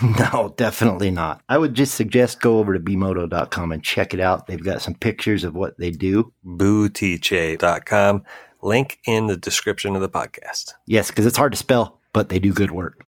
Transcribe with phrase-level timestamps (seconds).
[0.18, 1.42] No, definitely not.
[1.48, 4.46] I would just suggest go over to bmoto.com and check it out.
[4.46, 6.32] They've got some pictures of what they do.
[6.46, 8.22] Bootiche.com.
[8.62, 10.74] Link in the description of the podcast.
[10.86, 13.04] Yes, because it's hard to spell, but they do good work.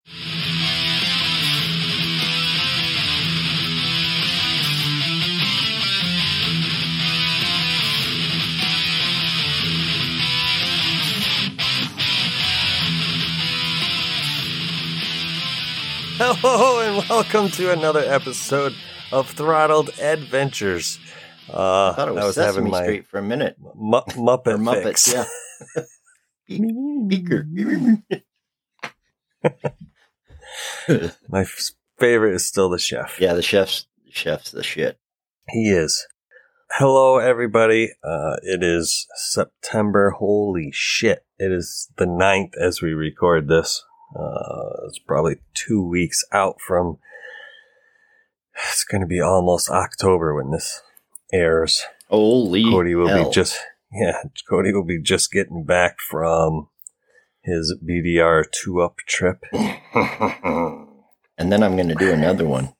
[16.21, 18.75] Hello and welcome to another episode
[19.13, 20.99] of Throttled Adventures.
[21.49, 23.55] Uh, I thought it was, Sesame Street for a minute.
[23.57, 25.25] Mu- Muppet Muppets, yeah.
[27.07, 27.47] Beaker.
[31.29, 31.45] My
[31.97, 33.17] favorite is still the chef.
[33.21, 34.99] yeah, the chef's chef's the shit.
[35.47, 36.05] He is.
[36.71, 37.93] Hello, everybody.
[38.03, 40.11] Uh, it is September.
[40.11, 41.25] Holy shit.
[41.37, 43.85] It is the 9th as we record this.
[44.15, 46.97] Uh, it's probably two weeks out from.
[48.69, 50.81] It's going to be almost October when this
[51.31, 51.83] airs.
[52.09, 53.29] Holy Cody will hell.
[53.29, 53.59] be just.
[53.91, 56.69] Yeah, Cody will be just getting back from
[57.43, 59.43] his BDR two up trip.
[59.53, 60.87] and
[61.37, 62.73] then I'm going to do another one,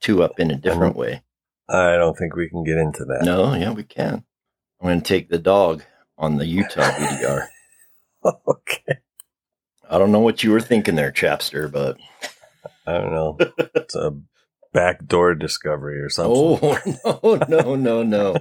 [0.00, 1.22] two up in a different way.
[1.68, 3.24] I don't think we can get into that.
[3.24, 4.24] No, yeah, we can.
[4.80, 5.82] I'm going to take the dog
[6.18, 7.48] on the Utah BDR.
[8.48, 8.98] okay.
[9.88, 11.96] I don't know what you were thinking there, Chapster, but
[12.86, 13.36] I don't know.
[13.74, 14.16] it's a
[14.72, 16.98] backdoor discovery or something.
[17.04, 18.36] oh no, no, no, no!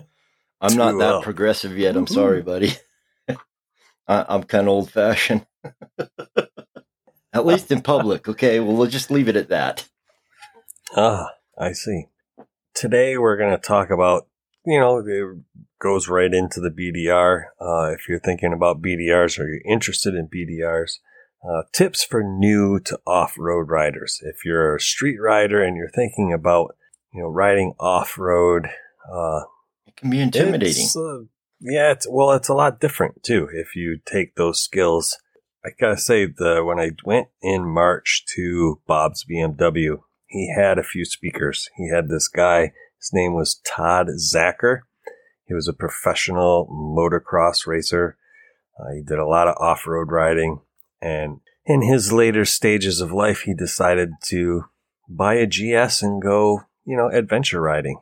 [0.62, 1.22] I'm not that well.
[1.22, 1.96] progressive yet.
[1.96, 2.74] I'm sorry, buddy.
[4.08, 5.46] I, I'm kind of old fashioned.
[7.34, 8.30] At least in public.
[8.30, 9.90] Okay, well, we'll just leave it at that.
[10.96, 12.06] Ah, I see.
[12.74, 14.28] Today we're going to talk about,
[14.66, 15.40] you know, it
[15.82, 17.48] goes right into the BDR.
[17.60, 21.00] Uh, if you're thinking about BDRs or you're interested in BDRs,
[21.48, 24.20] uh, tips for new to off-road riders.
[24.24, 26.76] If you're a street rider and you're thinking about,
[27.14, 28.68] you know, riding off-road,
[29.12, 29.42] uh,
[29.86, 30.84] It can be intimidating.
[30.84, 31.20] It's, uh,
[31.60, 35.18] yeah, it's, well, it's a lot different too if you take those skills.
[35.64, 40.84] I gotta say, the when I went in March to Bob's BMW, he had a
[40.84, 41.70] few speakers.
[41.76, 42.74] He had this guy.
[43.00, 44.82] His name was Todd Zacher.
[45.48, 48.18] He was a professional motocross racer.
[48.80, 50.60] Uh, he did a lot of off-road riding,
[51.06, 54.64] and in his later stages of life, he decided to
[55.08, 58.00] buy a GS and go, you know, adventure riding.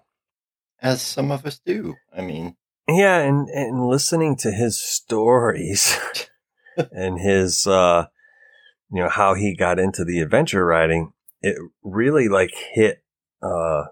[0.81, 1.95] As some of us do.
[2.17, 2.55] I mean,
[2.87, 5.97] Yeah, and, and listening to his stories
[6.93, 8.05] and his, uh,
[8.89, 13.03] you know, how he got into the adventure riding, it really like hit,
[13.41, 13.83] uh,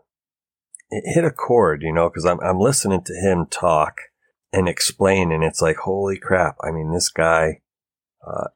[0.89, 3.99] it hit a chord, you know, cause I'm, I'm listening to him talk
[4.53, 6.55] and explain and it's like, holy crap.
[6.63, 7.59] I mean, this guy,
[8.25, 8.47] uh,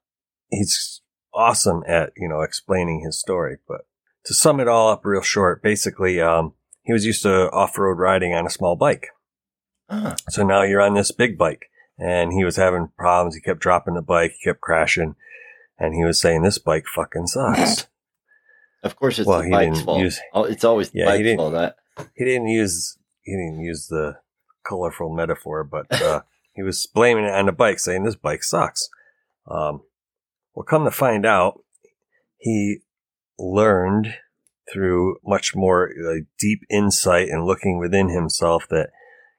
[0.49, 1.01] he's
[1.33, 3.57] awesome at, you know, explaining his story.
[3.67, 3.81] But
[4.25, 8.33] to sum it all up real short, basically, um, he was used to off-road riding
[8.33, 9.07] on a small bike.
[9.89, 11.65] ah, So now you're on this big bike
[11.97, 13.35] and he was having problems.
[13.35, 15.15] He kept dropping the bike, he kept crashing
[15.79, 17.87] and he was saying this bike fucking sucks.
[18.83, 19.99] of course, it's Well, the he bike's didn't fault.
[20.01, 21.53] use- Oh, it's always the Yeah, he bike's didn't- fault.
[21.53, 21.75] That
[22.15, 24.17] he didn't use, he didn't use the
[24.67, 26.21] colorful metaphor, but, uh,
[26.55, 28.89] he was blaming it on the bike saying this bike sucks.
[29.49, 29.81] Um,
[30.55, 31.61] well, come to find out,
[32.37, 32.79] he
[33.37, 34.15] learned
[34.71, 38.89] through much more uh, deep insight and looking within himself that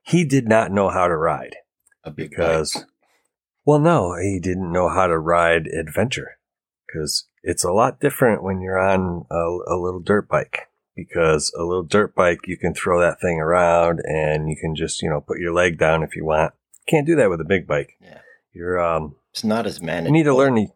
[0.03, 1.57] he did not know how to ride.
[2.05, 2.85] a big because bike.
[3.65, 6.39] well no he didn't know how to ride adventure
[6.87, 11.63] because it's a lot different when you're on a, a little dirt bike because a
[11.65, 15.21] little dirt bike you can throw that thing around and you can just you know
[15.21, 16.53] put your leg down if you want
[16.87, 18.21] can't do that with a big bike Yeah.
[18.53, 20.13] You're um It's not as you manageable.
[20.13, 20.69] need to learn the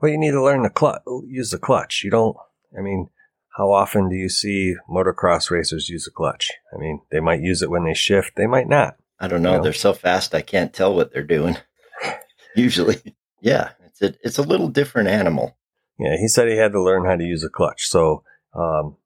[0.00, 2.02] well you need to learn to clutch use the clutch.
[2.04, 2.36] You don't
[2.76, 3.10] I mean
[3.56, 6.50] how often do you see motocross racers use a clutch?
[6.74, 8.96] I mean, they might use it when they shift, they might not.
[9.18, 9.52] I don't know.
[9.52, 9.62] you know?
[9.62, 11.56] They're so fast, I can't tell what they're doing.
[12.54, 13.00] Usually,
[13.40, 15.56] yeah, it's a it's a little different animal.
[15.98, 17.86] Yeah, he said he had to learn how to use a clutch.
[17.86, 18.96] So um,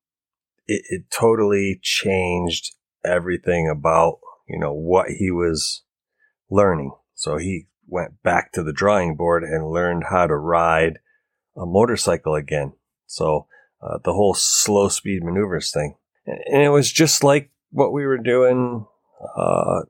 [0.66, 5.82] it, it totally changed everything about you know what he was
[6.48, 6.93] learning.
[7.14, 10.98] So he went back to the drawing board and learned how to ride
[11.56, 12.72] a motorcycle again.
[13.06, 13.46] So
[13.82, 15.96] uh, the whole slow speed maneuvers thing,
[16.26, 18.87] and, it was just like what we were doing
[19.37, 19.82] uh,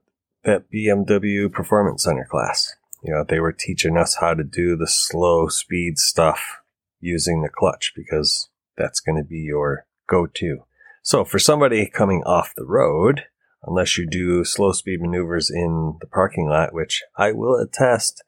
[0.44, 2.74] that BMW Performance Center class.
[3.02, 6.60] You know, they were teaching us how to do the slow speed stuff
[7.00, 10.64] using the clutch because that's going to be your go to.
[11.02, 13.24] So for somebody coming off the road,
[13.64, 18.22] unless you do slow speed maneuvers in the parking lot, which I will attest,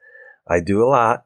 [0.49, 1.25] I do a lot,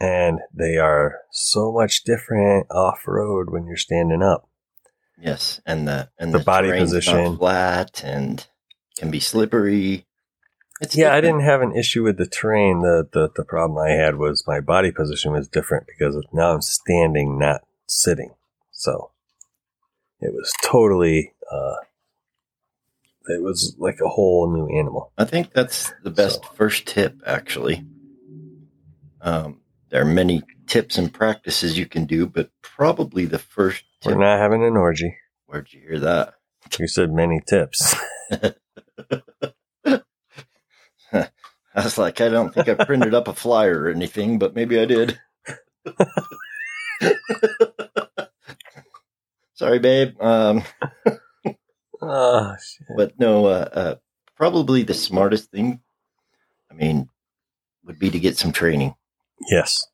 [0.00, 4.48] and they are so much different off road when you're standing up.
[5.20, 7.36] Yes, and the and The body position.
[7.36, 8.46] flat and
[8.96, 10.06] can be slippery.
[10.80, 12.80] It's Yeah, I didn't have an issue with the terrain.
[12.80, 16.62] The, the the problem I had was my body position was different because now I'm
[16.62, 18.34] standing, not sitting.
[18.70, 19.10] So
[20.20, 21.76] it was totally uh
[23.30, 25.12] it was like a whole new animal.
[25.18, 27.84] I think that's the best So- first tip, actually.
[29.22, 29.60] Um,
[29.90, 34.20] there are many tips and practices you can do, but probably the first We're tip.
[34.20, 35.16] not having an orgy.
[35.46, 36.34] Where'd you hear that?
[36.78, 37.94] You said many tips.
[41.12, 44.78] I was like, I don't think I printed up a flyer or anything, but maybe
[44.80, 45.18] I did.
[49.54, 50.20] Sorry, babe.
[50.20, 50.62] Um,
[52.02, 52.86] oh, shit.
[52.96, 53.94] but no, uh, uh,
[54.36, 55.80] probably the smartest thing,
[56.70, 57.08] I mean,
[57.84, 58.94] would be to get some training.
[59.50, 59.86] Yes.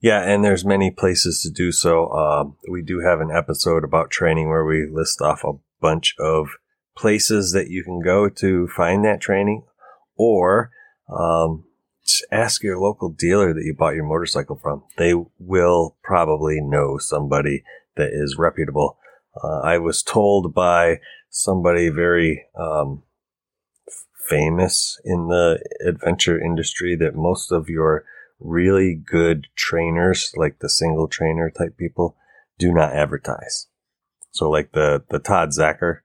[0.00, 2.10] Yeah, and there's many places to do so.
[2.10, 6.48] Um, we do have an episode about training where we list off a bunch of
[6.94, 9.64] places that you can go to find that training,
[10.16, 10.70] or
[11.08, 11.64] um,
[12.04, 14.84] just ask your local dealer that you bought your motorcycle from.
[14.98, 17.64] They will probably know somebody
[17.96, 18.98] that is reputable.
[19.42, 21.00] Uh, I was told by
[21.34, 23.02] somebody very um,
[24.28, 28.04] famous in the adventure industry that most of your
[28.38, 32.16] really good trainers, like the single trainer type people,
[32.56, 33.66] do not advertise.
[34.30, 36.00] So, like the the Todd Zacher,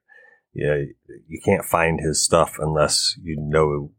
[0.52, 0.82] yeah,
[1.28, 3.92] you can't find his stuff unless you know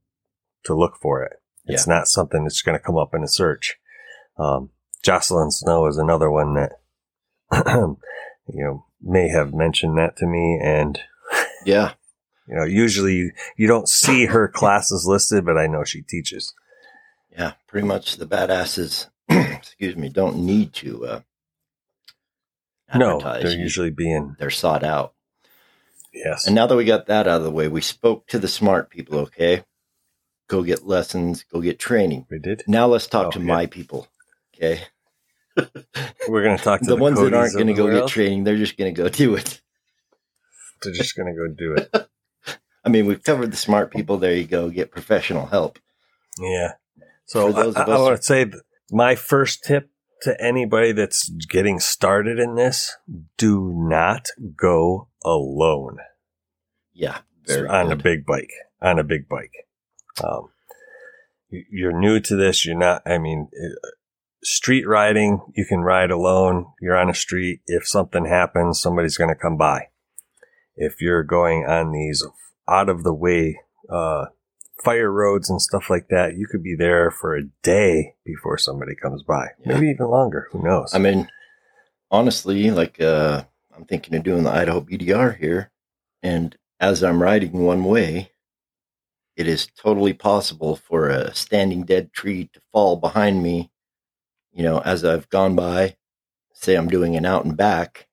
[0.65, 1.33] to look for it.
[1.65, 3.77] It's not something that's going to come up in a search.
[4.37, 4.71] Um,
[5.03, 6.71] Jocelyn Snow is another one that
[7.65, 10.99] you know may have mentioned that to me, and
[11.65, 11.93] Yeah.
[12.47, 16.53] you know usually you, you don't see her classes listed, but I know she teaches.
[17.31, 17.53] Yeah.
[17.67, 21.19] Pretty much the badasses, excuse me, don't need to uh,
[22.95, 25.13] No, they're usually being they're sought out.
[26.13, 26.45] yes.
[26.45, 28.89] And now that we got that out of the way, we spoke to the smart
[28.89, 29.63] people, okay?
[30.49, 32.25] Go get lessons, go get training.
[32.29, 32.63] we did.
[32.67, 33.45] Now let's talk Oh, to yeah.
[33.45, 34.07] my people,
[34.53, 34.81] okay?
[36.27, 38.09] We're going to talk to The, the, ones that aren't going to the go get
[38.09, 39.61] training, they're just going to go do it.
[40.81, 42.07] They're just going to go do it.
[42.83, 44.17] I mean, we've covered the smart people.
[44.17, 44.69] There you go.
[44.69, 45.77] Get professional help.
[46.39, 46.73] Yeah.
[47.25, 48.45] So I, of I want to say
[48.89, 49.89] my first tip
[50.23, 52.95] to anybody that's getting started in this:
[53.37, 55.97] do not go alone
[56.93, 57.19] Yeah,
[57.49, 57.91] on good.
[57.91, 58.51] a big bike.
[58.81, 59.67] On a big bike.
[60.23, 60.49] Um,
[61.49, 62.65] you- you're new to this.
[62.65, 63.03] You're not.
[63.05, 63.89] I mean, uh,
[64.43, 65.41] street riding.
[65.55, 66.65] You can ride alone.
[66.81, 67.61] You're on a street.
[67.67, 69.89] If something happens, somebody's going to come by.
[70.81, 72.25] If you're going on these
[72.67, 74.25] out of the way uh,
[74.83, 78.95] fire roads and stuff like that, you could be there for a day before somebody
[78.95, 79.49] comes by.
[79.63, 79.73] Yeah.
[79.73, 80.47] Maybe even longer.
[80.51, 80.93] Who knows?
[80.93, 81.29] I mean,
[82.09, 83.43] honestly, like uh,
[83.75, 85.71] I'm thinking of doing the Idaho BDR here,
[86.23, 88.31] and as I'm riding one way,
[89.35, 93.71] it is totally possible for a standing dead tree to fall behind me.
[94.51, 95.95] You know, as I've gone by,
[96.53, 98.07] say I'm doing an out and back,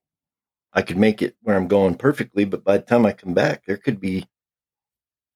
[0.79, 3.65] I could make it where I'm going perfectly, but by the time I come back,
[3.65, 4.29] there could be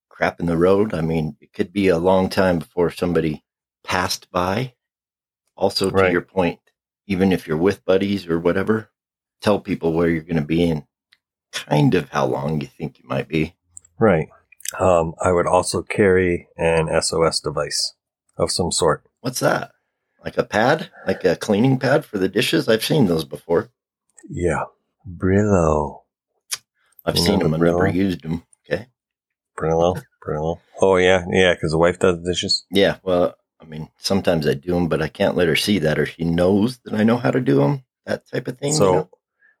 [0.08, 0.94] crap in the road.
[0.94, 3.44] I mean, it could be a long time before somebody
[3.84, 4.72] passed by.
[5.54, 6.10] Also, to Right.
[6.10, 6.60] your point,
[7.06, 8.90] even if you're with buddies or whatever,
[9.42, 10.84] tell people where you're going to be and
[11.52, 13.54] kind of how long you think you might be.
[13.98, 14.30] right.
[14.80, 17.92] Um, I would also carry an SOS device
[18.38, 19.04] of some sort.
[19.20, 19.72] What's that?
[20.24, 20.90] Like a pad?
[21.06, 22.66] Like a cleaning pad for the dishes?
[22.66, 23.68] I've seen those before.
[24.30, 24.64] Yeah.
[25.08, 26.02] Brillo.
[27.04, 28.44] I've You seen the them and never used them.
[28.64, 28.86] Okay.
[29.58, 30.02] Brillo.
[30.26, 30.60] Brillo.
[30.80, 31.24] Oh, yeah.
[31.30, 31.54] Yeah.
[31.54, 32.64] Because the wife does the dishes.
[32.70, 32.96] Yeah.
[33.02, 36.06] Well, I mean, sometimes I do them, but I can't let her see that, or
[36.06, 37.84] she knows that I know how to do them.
[38.06, 38.72] That type of thing.
[38.72, 39.10] So you know?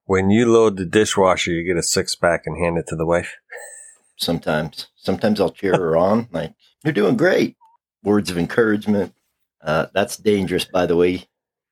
[0.04, 3.06] when you load the dishwasher, you get a six pack and hand it to the
[3.06, 3.36] wife.
[4.16, 7.56] sometimes, sometimes I'll cheer her on, like you're doing great.
[8.02, 9.14] Words of encouragement.
[9.62, 11.24] Uh, that's dangerous, by the way.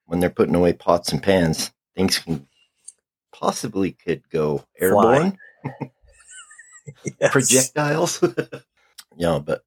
[0.06, 2.46] When they're putting away pots and pans, things can
[3.32, 5.38] possibly could go airborne.
[7.04, 7.32] Yes.
[7.32, 8.22] projectiles.
[9.16, 9.64] yeah, but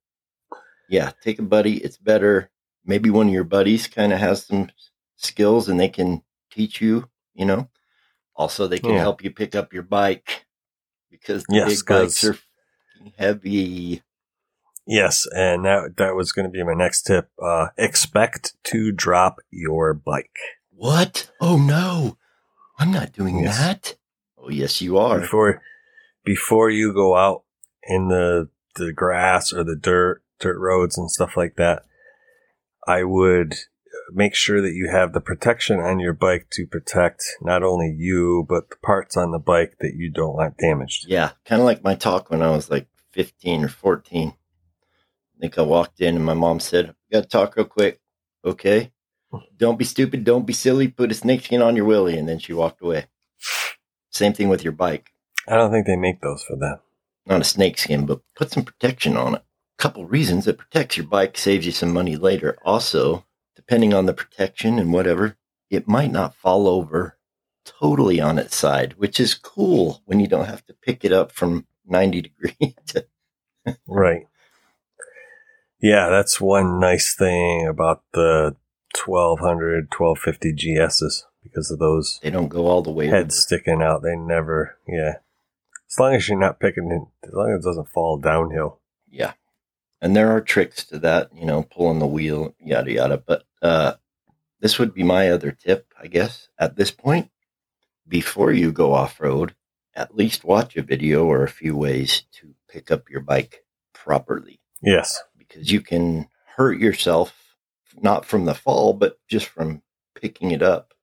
[0.90, 1.78] yeah, take a buddy.
[1.78, 2.50] It's better.
[2.86, 4.70] Maybe one of your buddies kind of has some
[5.16, 7.70] skills and they can teach you, you know.
[8.36, 9.02] Also, they can Yeah.
[9.02, 10.46] help you pick up your bike
[11.10, 12.38] because the Yes, big bikes are
[13.18, 14.02] heavy.
[14.86, 17.30] Yes, and that that was going to be my next tip.
[17.42, 20.38] Uh, expect to drop your bike
[20.70, 21.32] What?
[21.40, 22.18] Oh no,
[22.78, 23.58] I'm not doing Yes.
[23.58, 23.96] that.
[24.38, 25.20] Oh yes, you are.
[25.20, 25.62] before
[26.24, 27.44] before you go out
[27.84, 31.84] in the the grass or the dirt dirt roads and stuff like that.
[32.88, 37.24] I would uh, make sure that you have the protection on your bike to protect
[37.42, 41.06] not only you but the parts on the bike that you don't want damaged.
[41.08, 44.34] Yeah, kind of like my talk when I was like 15 or 14.
[44.36, 48.00] I think I walked in and my mom said, Got to talk real quick.
[48.44, 48.92] Okay.
[49.58, 50.24] Don't be stupid.
[50.24, 50.88] Don't be silly.
[50.88, 52.18] Put a snakeskin on your willy.
[52.18, 53.06] And then she walked away.
[54.10, 55.12] Same thing with your bike.
[55.48, 56.80] I don't think they make those for that.
[57.26, 59.44] Not a snakeskin, but put some protection on it.
[59.78, 62.58] Couple reasons it protects your bike, saves you some money later.
[62.64, 63.26] Also,
[63.56, 65.38] depending on the protection and whatever,
[65.70, 67.18] it might not fall over
[67.66, 71.32] totally on its side, which is cool when you don't have to pick it up
[71.32, 73.06] from 90 degrees to
[73.88, 74.28] Right.
[75.82, 78.56] Yeah, that's one nice thing about the
[78.98, 84.02] 1200, 1250 GSs because of those they don't go all the way heads sticking out.
[84.04, 85.16] They never, yeah.
[85.90, 88.80] As long as you're not picking it, as long as it doesn't fall downhill.
[89.10, 89.34] Yeah.
[90.02, 93.18] And there are tricks to that, you know, pulling the wheel, yada yada.
[93.18, 93.94] But uh
[94.60, 97.30] this would be my other tip, I guess, at this point.
[98.08, 99.56] Before you go off road,
[99.96, 104.60] at least watch a video or a few ways to pick up your bike properly.
[104.82, 105.22] Yes.
[105.38, 107.45] Because you can hurt yourself
[108.02, 109.82] not from the fall, but just from
[110.20, 110.94] picking it up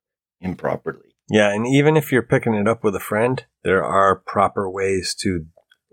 [0.40, 1.14] improperly.
[1.28, 5.14] Yeah, and even if you're picking it up with a friend, there are proper ways
[5.20, 5.46] to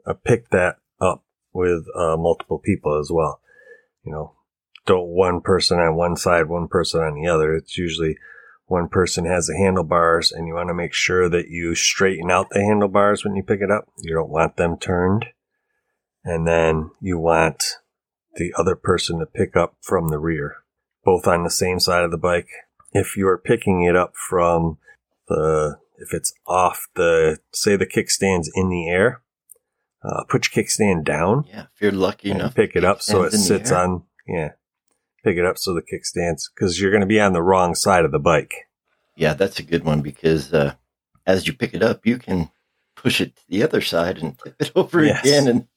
[0.05, 3.39] uh, pick that up with uh, multiple people as well.
[4.03, 4.35] You know,
[4.85, 7.53] don't one person on one side, one person on the other.
[7.53, 8.17] It's usually
[8.65, 12.49] one person has the handlebars, and you want to make sure that you straighten out
[12.49, 13.85] the handlebars when you pick it up.
[13.97, 15.25] You don't want them turned.
[16.23, 17.63] And then you want
[18.35, 20.57] the other person to pick up from the rear,
[21.09, 22.49] both on the same side of the bike.
[22.91, 24.77] If you are picking it up from
[25.27, 29.21] the if it's off the say the kickstand's in the air,
[30.03, 31.65] uh, put your kickstand down Yeah.
[31.73, 32.53] If you're lucky enough.
[32.55, 34.49] pick it up so it kickstand's in the sits on yeah.
[35.23, 38.05] Pick it up so the kickstands because you're going to be on the wrong side
[38.05, 38.53] of the bike.
[39.15, 40.75] Yeah, that's a good one because uh,
[41.25, 42.49] as you pick it up, you can
[42.95, 45.21] push it to the other side and tip it over Yes.
[45.25, 45.47] again.
[45.49, 45.67] And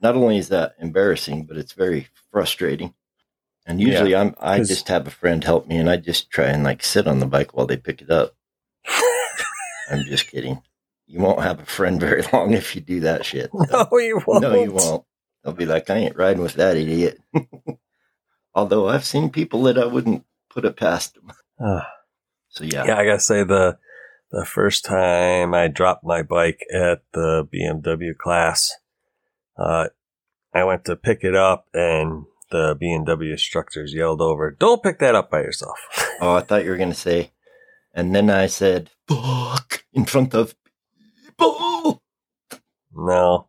[0.00, 2.92] not only is that embarrassing, but it's very frustrating.
[3.66, 6.62] And usually, I'm I just have a friend help me, and I just try and
[6.64, 8.34] like sit on the bike while they pick it up.
[9.90, 10.62] I'm just kidding.
[11.06, 13.50] You won't have a friend very long if you do that shit.
[13.54, 14.42] no, you won't.
[14.42, 15.04] No, you won't.
[15.42, 17.18] They'll be like, I ain't riding with that idiot.
[18.54, 21.32] Although I've seen people that I wouldn't put it past them.
[21.60, 21.88] Ah.
[22.48, 23.78] So yeah, Yeah, I gotta say the
[24.30, 28.72] the first time I dropped my bike at the BMW class,
[29.58, 29.88] uh,
[30.52, 35.16] I went to pick it up and the BMW instructors yelled over, "Don't pick that
[35.16, 35.78] up by yourself."
[36.20, 37.32] Oh, I thought you were going to say,
[37.92, 40.54] and then I said, fuck, in front of
[41.26, 42.00] people.
[42.94, 43.48] no,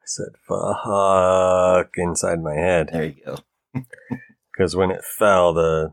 [0.00, 3.36] I said "fuck" inside my head There you go.
[4.52, 5.92] because when it fell, the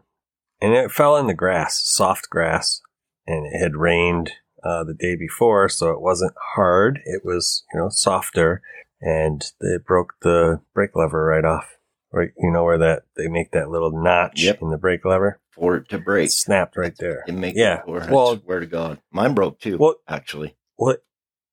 [0.62, 2.82] and it fell in the grass, soft grass,
[3.26, 4.32] and it had rained
[4.64, 7.00] uh, the day before, so it wasn't hard.
[7.06, 8.62] It was you know softer,
[9.02, 11.75] and it broke the brake lever right off.
[12.16, 14.62] Right, you know where that they make that little notch Yep.
[14.62, 15.42] in the brake lever.
[15.52, 16.28] For it to break.
[16.28, 17.26] It snapped right there.
[17.28, 17.82] They make Yeah.
[17.86, 18.10] it it.
[18.10, 19.02] Well- I swear to God.
[19.12, 20.56] Mine broke too, Well- actually.
[20.78, 21.04] What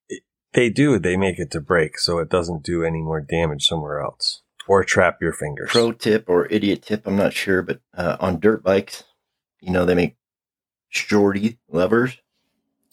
[0.07, 3.65] it- they do, they make it to break so it doesn't do any more damage
[3.67, 5.69] somewhere else or trap your fingers.
[5.69, 9.03] Pro tip or idiot tip, I'm not sure, but uh, on dirt bikes,
[9.59, 10.15] you know, they make
[10.87, 12.21] shorty levers,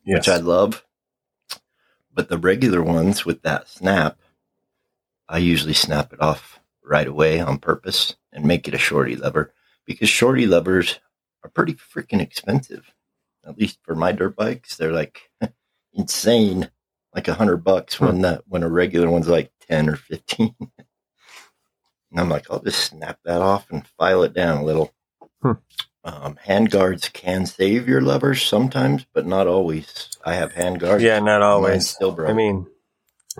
[0.04, 0.16] yes.
[0.18, 0.84] which I love.
[2.12, 4.18] But the regular ones with that snap,
[5.28, 9.52] I usually snap it off right away on purpose and make it a shorty lever
[9.86, 10.98] because shorty levers
[11.44, 12.92] are pretty freaking expensive.
[13.46, 15.30] At least for my dirt bikes, they're like
[15.92, 16.70] insane,
[17.14, 20.54] like a hundred bucks when that when a regular one's like ten or fifteen.
[22.10, 24.92] And I'm like, I'll just snap that off and file it down a little.
[25.42, 25.52] Hmm.
[26.02, 30.08] Um, hand guards can save your levers sometimes, but not always.
[30.24, 31.04] I have hand guards.
[31.04, 31.88] Yeah, not Mine always.
[31.88, 32.30] still broke.
[32.30, 32.66] I mean,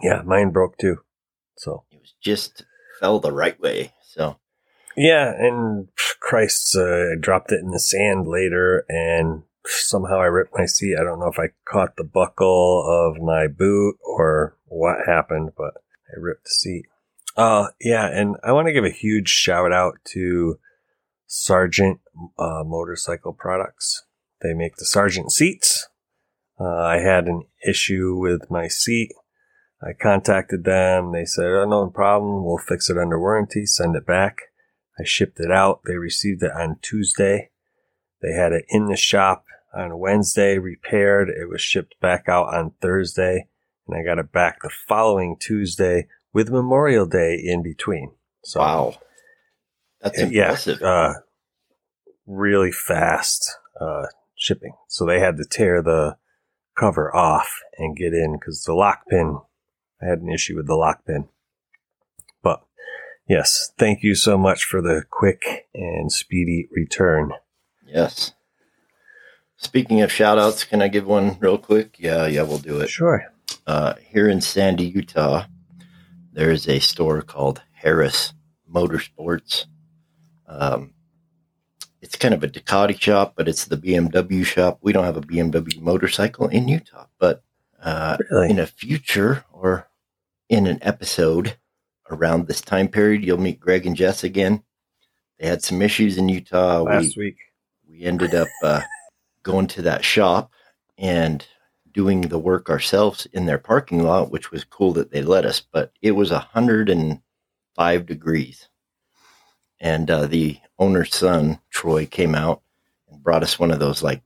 [0.03, 0.99] yeah, mine broke too.
[1.57, 2.65] So it was just
[3.01, 3.93] fell the right way.
[4.03, 4.37] So
[4.97, 5.89] yeah, and
[6.21, 10.97] Christ, uh, dropped it in the sand later, and somehow I ripped my seat.
[10.99, 15.75] I don't know if I caught the buckle of my boot or what happened, but
[16.09, 16.87] I ripped the seat.
[17.37, 20.59] Uh, yeah, and I want to give a huge shout out to
[21.27, 22.01] Sargent
[22.39, 24.05] uh, Motorcycle Products.
[24.43, 25.89] They make the Sargent seats.
[26.59, 29.13] Uh, I had an issue with my seat.
[29.83, 31.13] I contacted them.
[31.13, 32.45] They said, oh, no problem.
[32.45, 33.65] We'll fix it under warranty.
[33.65, 34.39] Send it back.
[34.99, 35.81] I shipped it out.
[35.87, 37.51] They received it on Tuesday.
[38.21, 41.31] They had it in the shop on Wednesday, repaired.
[41.31, 43.49] It was shipped back out on Thursday,
[43.87, 48.13] and I got it back the following Tuesday with Memorial Day in between.
[48.45, 48.95] So, wow,
[50.03, 50.81] that's impressive.
[50.83, 51.13] yeah, uh,
[52.27, 54.75] really fast uh, shipping.
[54.89, 56.17] So they had to tear the
[56.77, 59.39] cover off and get in because the lock pin.
[60.03, 61.29] I had an issue with the lock pin.
[62.43, 62.63] But
[63.29, 67.33] yes, thank you so much for the quick and speedy return.
[67.87, 68.33] Yes.
[69.57, 71.97] Speaking of shout outs, can I give one real quick?
[71.99, 72.89] Yeah, yeah, we'll do it.
[72.89, 73.25] Sure.
[73.67, 75.45] Uh, here in Sandy, Utah,
[76.33, 78.33] there is a store called Harris
[78.73, 79.67] Motorsports.
[80.47, 80.95] Um,
[82.01, 84.79] it's kind of a Ducati shop, but it's the BMW shop.
[84.81, 87.43] We don't have a BMW motorcycle in Utah, but
[87.83, 88.51] uh, Really?
[88.51, 89.89] in a future or
[90.51, 91.57] in an episode
[92.11, 94.63] around this time period, you'll meet Greg and Jess again.
[95.39, 96.83] They had some issues in Utah.
[96.83, 97.37] We, Last week.
[97.89, 98.83] we ended up uh,
[99.43, 100.53] going to that shop
[100.99, 101.47] and
[101.93, 105.61] doing the work ourselves in their parking lot, which was cool that they let us.
[105.61, 108.69] But it was 105 degrees.
[109.79, 112.61] And uh, the owner's son, Troy, came out
[113.09, 114.23] and brought us one of those like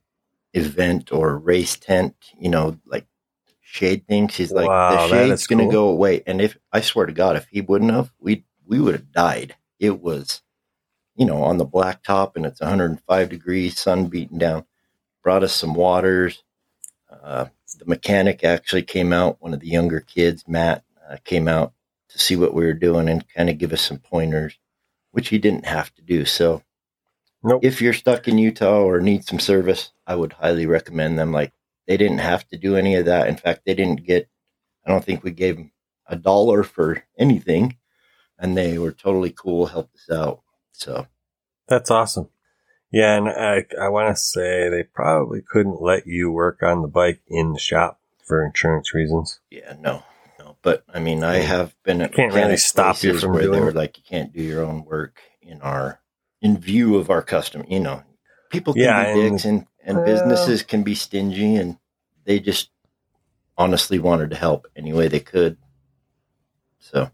[0.53, 3.05] event or race tent, you know, like
[3.65, 4.37] shade things.
[4.37, 5.71] He's like, Wow, the shade's going to cool.
[5.73, 6.23] go away.
[6.27, 9.55] And if I swear to God, if he wouldn't have, we we would have died.
[9.79, 10.43] It was,
[11.15, 14.65] you know, on the black top and it's 105 degrees, sun beating down.
[15.23, 16.43] Brought us some waters.
[17.11, 17.47] Uh,
[17.79, 19.37] the mechanic actually came out.
[19.41, 21.73] One of the younger kids, Matt, uh, came out
[22.09, 24.59] to see what we were doing and kind of give us some pointers,
[25.11, 26.25] which he didn't have to do.
[26.25, 26.63] So
[27.43, 27.61] Nope.
[27.61, 31.31] if you're stuck in Utah or need some service, I would highly recommend them.
[31.31, 31.53] Like
[31.87, 33.27] they didn't have to do any of that.
[33.27, 34.29] In fact, they didn't get.
[34.85, 35.71] I don't think we gave them
[36.07, 37.77] a dollar for anything,
[38.37, 40.41] and they were totally cool, helped us out.
[40.71, 41.07] So
[41.67, 42.29] That's awesome.
[42.91, 46.87] Yeah, and I I want to say they probably couldn't let you work on the
[46.87, 49.39] bike in the shop for insurance reasons.
[49.49, 50.03] yeah, no,
[50.39, 50.57] no.
[50.61, 53.65] But I mean, I have been at Can't really stop you from where doing they
[53.65, 55.99] were like, you can't do your own work in our
[56.41, 57.65] in view of our customer.
[57.67, 58.03] You know,
[58.49, 59.67] people can Yeah, be dicks, and and
[59.97, 61.77] well- businesses can be stingy, and
[62.25, 62.69] they just
[63.57, 65.57] honestly wanted to help any way they could.
[66.79, 67.09] So,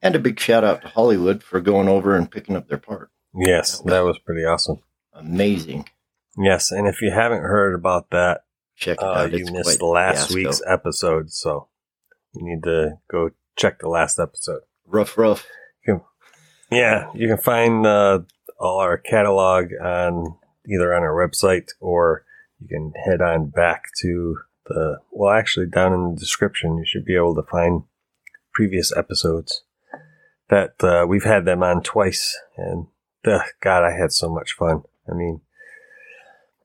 [0.00, 3.10] and a big shout out to Hollywood for going over and picking up their part.
[3.34, 4.82] Yes, That was- that was pretty awesome.
[5.14, 5.88] Amazing.
[6.36, 8.44] Yes, and if you haven't heard about that,
[8.76, 9.32] Check it uh, out.
[9.32, 10.34] you It's missed quite last fiasco.
[10.34, 11.68] week's episode, so
[12.34, 14.62] you need to go check the last episode.
[14.86, 15.46] rough, rough.
[16.70, 18.20] Yeah, you can find uh,
[18.58, 22.24] all our catalog on either on our website or
[22.60, 27.04] you can head on back to the well, actually down in the description you should
[27.04, 27.82] be able to find
[28.52, 29.62] previous episodes
[30.48, 32.86] that uh, we've had them on twice, and
[33.24, 34.82] uh, God, I had so much fun.
[35.10, 35.40] I mean,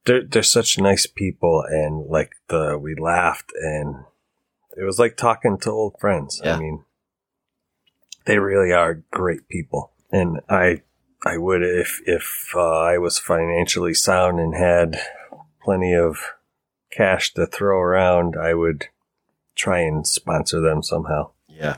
[0.05, 4.03] they're they're such nice people, and like the we laughed, and
[4.75, 6.41] it was like talking to old friends.
[6.43, 6.55] Yeah.
[6.55, 6.83] I mean,
[8.25, 10.81] they really are great people, and I
[11.27, 12.59] I would if if uh,
[12.93, 14.99] I was financially sound and had
[15.61, 16.17] plenty of
[16.91, 18.85] cash to throw around, I would
[19.55, 21.31] try and sponsor them somehow.
[21.47, 21.77] Yeah.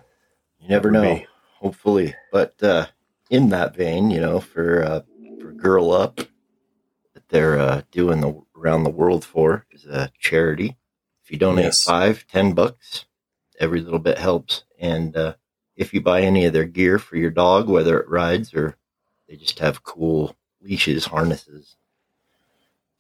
[0.60, 1.02] You never know.
[1.16, 1.26] be-
[1.60, 2.16] Hopefully.
[2.32, 2.88] But uh,
[3.30, 5.02] in that vein, you know, for uh,
[5.42, 6.18] for Girl Up
[7.14, 10.78] that they're uh, doing the around the world for is a charity.
[11.24, 11.84] If you donate Yes.
[11.84, 13.06] five, ten bucks,
[13.60, 14.64] every little bit helps.
[14.80, 15.34] And uh,
[15.76, 18.76] if you buy any of their gear for your dog, whether it rides or
[19.30, 21.78] they just have cool leashes, harnesses,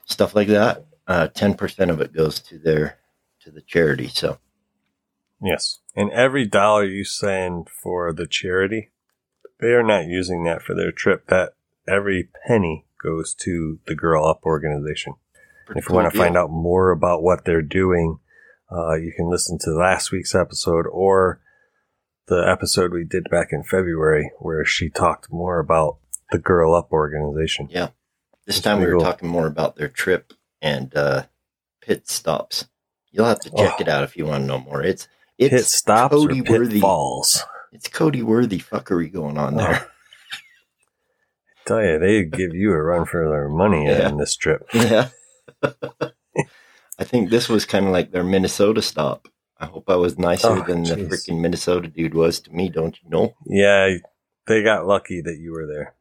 [0.05, 2.99] stuff like that, uh, ten percent of it goes to their
[3.41, 4.07] to the charity.
[4.07, 4.37] So
[5.41, 5.79] Yes.
[5.95, 8.91] And every dollar you send for the charity,
[9.59, 11.27] they are not using that for their trip.
[11.27, 11.53] That
[11.87, 15.15] every penny goes to the Girl Up organization.
[15.65, 18.19] pretty if you want to cool find out more about what they're doing,
[18.71, 21.41] uh, you can listen to last week's episode or
[22.27, 25.97] the episode we did back in February where she talked more about
[26.31, 27.67] the Girl Up organization.
[27.71, 27.89] Yeah.
[28.45, 29.01] This That's time we were cool.
[29.01, 31.23] talking more about their trip and uh,
[31.81, 32.67] pit stops.
[33.11, 33.81] You'll have to check Oh.
[33.81, 34.81] it out if you want to know more.
[34.83, 36.79] It's it's Pit stops Cody or pit Worthy.
[36.79, 37.43] falls.
[37.71, 39.87] it's Cody Worthy fuckery going on there.
[41.65, 44.09] tell you, they give you a run for their money Yeah.
[44.09, 44.67] in this trip.
[44.73, 45.09] Yeah.
[46.99, 49.27] I think this was kind of like their Minnesota stop.
[49.57, 52.97] I hope I was nicer Oh, than the freaking Minnesota dude was to me, don't
[53.01, 53.35] you know?
[53.45, 53.97] Yeah,
[54.47, 55.95] they got lucky that you were there.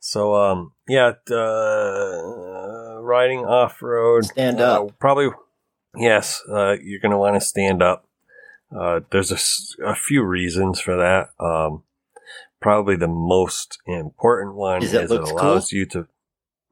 [0.00, 4.24] So, um, yeah, uh, riding off road.
[4.24, 4.98] Stand up.
[4.98, 5.28] probably,
[5.94, 8.08] yes, uh, you're going to want to stand up.
[8.74, 11.28] Uh, there's a, few reasons for that.
[11.38, 11.82] Um,
[12.62, 16.08] probably the most important one Is is, it allows you to,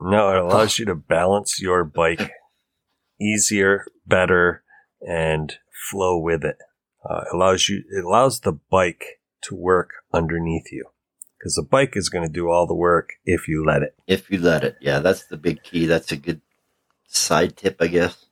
[0.00, 2.32] no, it allows you to balance your bike
[3.20, 4.62] easier, better,
[5.06, 5.54] and
[5.90, 6.56] flow with it.
[7.08, 10.86] Uh, it allows you, it allows the bike to work underneath you
[11.38, 13.94] because the bike is going to do all the work if you let it.
[14.07, 14.77] If you let it.
[14.81, 15.87] Yeah, that's the big key.
[15.87, 16.40] That's a good
[17.07, 18.27] side tip, I guess.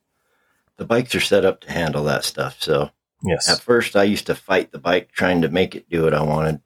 [0.77, 2.57] The bikes are set up to handle that stuff.
[2.61, 2.91] So
[3.23, 3.49] Yes.
[3.49, 6.21] at first, I used to fight the bike trying to make it do what I
[6.21, 6.61] wanted.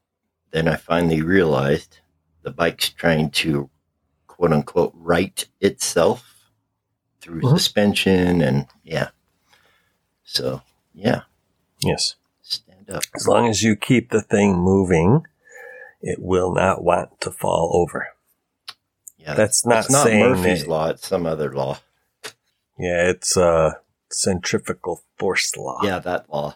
[0.51, 1.99] Then I finally realized
[2.41, 3.69] the bike's trying to
[4.27, 6.49] quote unquote right itself
[7.21, 7.51] through Mhm.
[7.57, 9.11] suspension and yeah.
[10.23, 10.61] So
[10.93, 11.21] yeah,
[11.83, 12.15] Yes.
[12.41, 13.03] stand up.
[13.15, 15.25] As long as you keep the thing moving,
[16.01, 18.07] it will not want to fall over.
[19.17, 20.87] Yeah, That's not it's not saying Murphy's that- law.
[20.89, 21.79] It's some other law.
[22.79, 23.73] Yeah, it's uh
[24.11, 25.79] centrifugal force law.
[25.83, 26.55] Yeah, that law.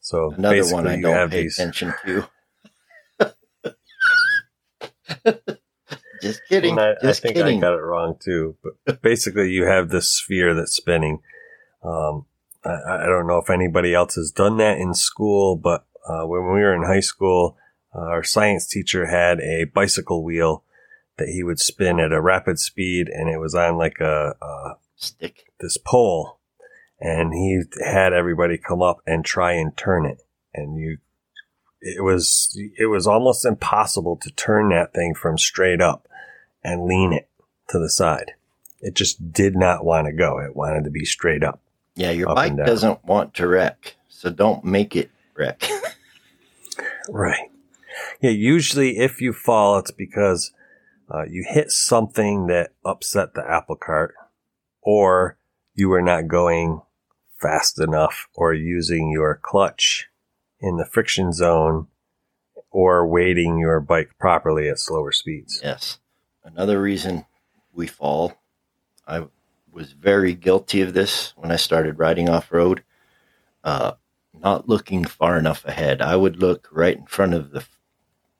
[0.00, 1.58] So Another one I don't have pay these.
[1.58, 2.28] attention to.
[6.20, 6.78] Just kidding.
[6.78, 7.58] I, I think kidding.
[7.58, 8.56] I got it wrong too.
[8.84, 11.20] But basically, you have this sphere that's spinning.
[11.84, 12.26] Um,
[12.64, 16.42] I, I don't know if anybody else has done that in school, but uh, when
[16.44, 17.56] we were in high school,
[17.98, 20.62] uh, our science teacher had a bicycle wheel
[21.16, 24.76] that he would spin at a rapid speed, and it was on like a, a
[24.96, 25.46] Stick.
[25.60, 26.38] this pole,
[27.00, 30.22] and he had everybody come up and try and turn it,
[30.54, 30.98] and you.
[31.80, 36.08] It was it was almost impossible to turn that thing from straight up
[36.64, 37.28] and lean it
[37.68, 38.32] to the side.
[38.80, 40.40] It just did not want to go.
[40.40, 41.60] It wanted to be straight up.
[41.94, 45.68] Yeah, your Up bike doesn't want to wreck, so don't make it wreck.
[47.08, 47.50] Right.
[48.20, 48.30] Yeah.
[48.30, 50.52] Usually, if you fall, it's because
[51.12, 54.14] uh, you hit something that upset the apple cart,
[54.82, 55.38] or
[55.74, 56.82] you were not going
[57.40, 60.08] fast enough, or using your clutch
[60.60, 61.86] in the friction zone,
[62.70, 65.60] or weighting your bike properly at slower speeds.
[65.62, 65.98] yes.
[66.44, 67.26] Another reason
[67.72, 68.34] we fall,
[69.06, 69.26] I
[69.70, 72.82] was very guilty of this when I started riding off road.
[73.62, 73.92] Uh,
[74.32, 76.00] not looking far enough ahead.
[76.00, 77.64] I would look right in front of the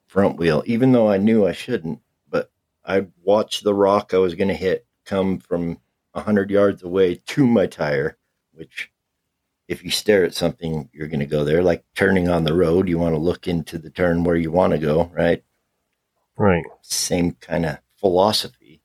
[0.08, 2.00] front wheel, even though I knew I shouldn't.
[2.28, 2.50] But
[2.84, 5.78] I'd watch the rock I was going to hit come from
[6.14, 8.18] a hundred yards away to my tire,
[8.52, 8.90] which
[9.68, 11.62] if you stare at something, you're going to go there.
[11.62, 14.72] Like turning on the road, you want to look into the turn where you want
[14.72, 15.44] to go, right?
[16.36, 16.64] Right.
[16.82, 18.80] Same kind of philosophy.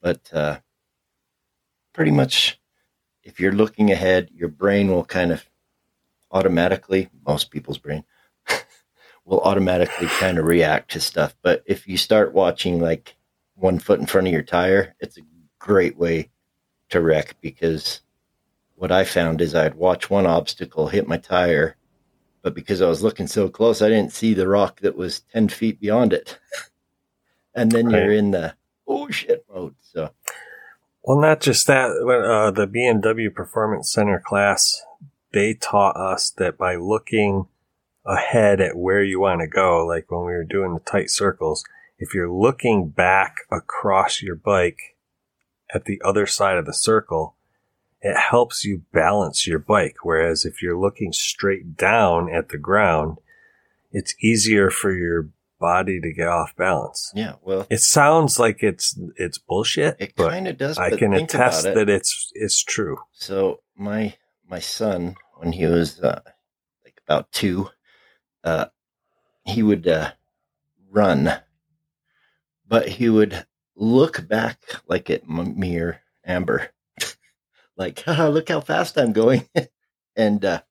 [0.00, 0.58] But uh,
[1.92, 2.60] pretty much,
[3.22, 5.48] if you're looking ahead, your brain will kind of
[6.30, 8.04] automatically, most people's brain,
[9.24, 11.34] will automatically kind of react to stuff.
[11.42, 13.16] But if you start watching like
[13.54, 15.22] one foot in front of your tire, it's a
[15.58, 16.30] great way
[16.90, 18.00] to wreck because
[18.74, 21.76] what I found is I'd watch one obstacle hit my tire,
[22.42, 25.48] but because I was looking so close, I didn't see the rock that was 10
[25.48, 26.38] feet beyond it.
[27.54, 28.54] and then you're in the
[28.86, 29.76] oh shit mode.
[29.80, 30.10] So,
[31.04, 31.90] Well, not just that.
[31.90, 34.82] Uh, the BMW Performance Center class,
[35.32, 37.46] they taught us that by looking
[38.04, 41.64] ahead at where you want to go, like when we were doing the tight circles,
[41.98, 44.96] if you're looking back across your bike
[45.74, 47.36] at the other side of the circle,
[48.00, 49.96] it helps you balance your bike.
[50.02, 53.18] Whereas if you're looking straight down at the ground,
[53.92, 55.28] it's easier for your
[55.60, 57.12] body to get off balance.
[57.14, 60.76] yeah, well, It sounds like it's it's bullshit, it kind of does.
[60.76, 61.76] I can attest it.
[61.76, 62.96] that it's it's true.
[63.12, 64.16] So my
[64.48, 66.20] my son, when he was uh,
[66.84, 67.68] like about two,
[68.44, 68.66] uh,
[69.44, 70.12] he would uh,
[70.90, 71.32] run,
[72.66, 76.70] but he would look back like at m- me or Amber,
[77.76, 79.48] like, look how fast I'm going,
[80.16, 80.62] and uh,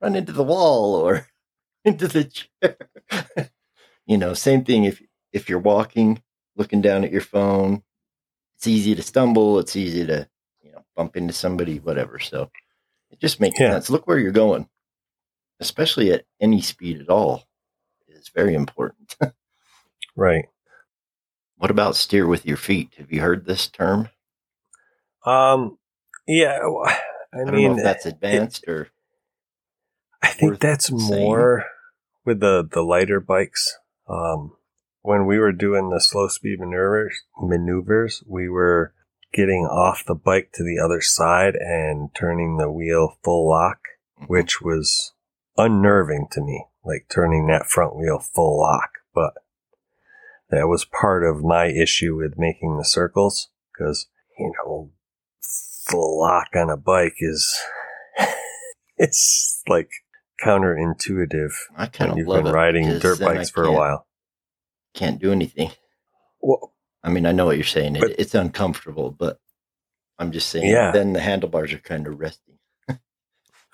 [0.00, 1.26] run into the wall or
[1.84, 2.76] into the chair.
[4.06, 6.22] you know, same thing if if you're walking,
[6.56, 7.82] looking down at your phone,
[8.56, 9.58] it's easy to stumble.
[9.58, 10.28] It's easy to
[10.62, 12.18] you know bump into somebody, whatever.
[12.18, 12.50] So
[13.10, 13.72] it just makes Yeah.
[13.72, 13.90] sense.
[13.90, 14.68] Look where you're going,
[15.60, 17.44] especially at any speed at all.
[18.08, 19.16] is very important.
[20.18, 20.46] Right.
[21.58, 22.94] what about steer with your feet?
[22.96, 24.08] Have you heard this term?
[25.26, 25.76] Um.
[26.26, 26.58] Yeah.
[26.86, 26.98] I,
[27.44, 28.88] don't mean, know if that's advanced or
[30.22, 31.22] I think that's saying.
[31.22, 31.66] more
[32.24, 33.76] with the the lighter bikes.
[34.08, 34.52] Um,
[35.02, 38.94] when we were doing the slow speed maneuvers, maneuvers, we were
[39.32, 43.80] getting off the bike to the other side and turning the wheel full lock,
[44.26, 45.12] which was
[45.56, 48.90] unnerving to me, like turning that front wheel full lock.
[49.14, 49.34] But
[50.50, 54.06] that was part of my issue with making the circles because,
[54.38, 54.90] you know,
[55.88, 57.56] full lock on a bike is,
[58.96, 59.90] it's like
[60.44, 64.06] counterintuitive I kind of you've been riding dirt bikes for a while.
[64.94, 65.70] Can't do anything.
[66.40, 67.96] Well, I mean, I know what you're saying.
[67.96, 69.40] It, But- it's uncomfortable, but
[70.18, 70.70] I'm just saying.
[70.70, 70.92] Yeah.
[70.92, 72.45] Then the handlebars are kind of resting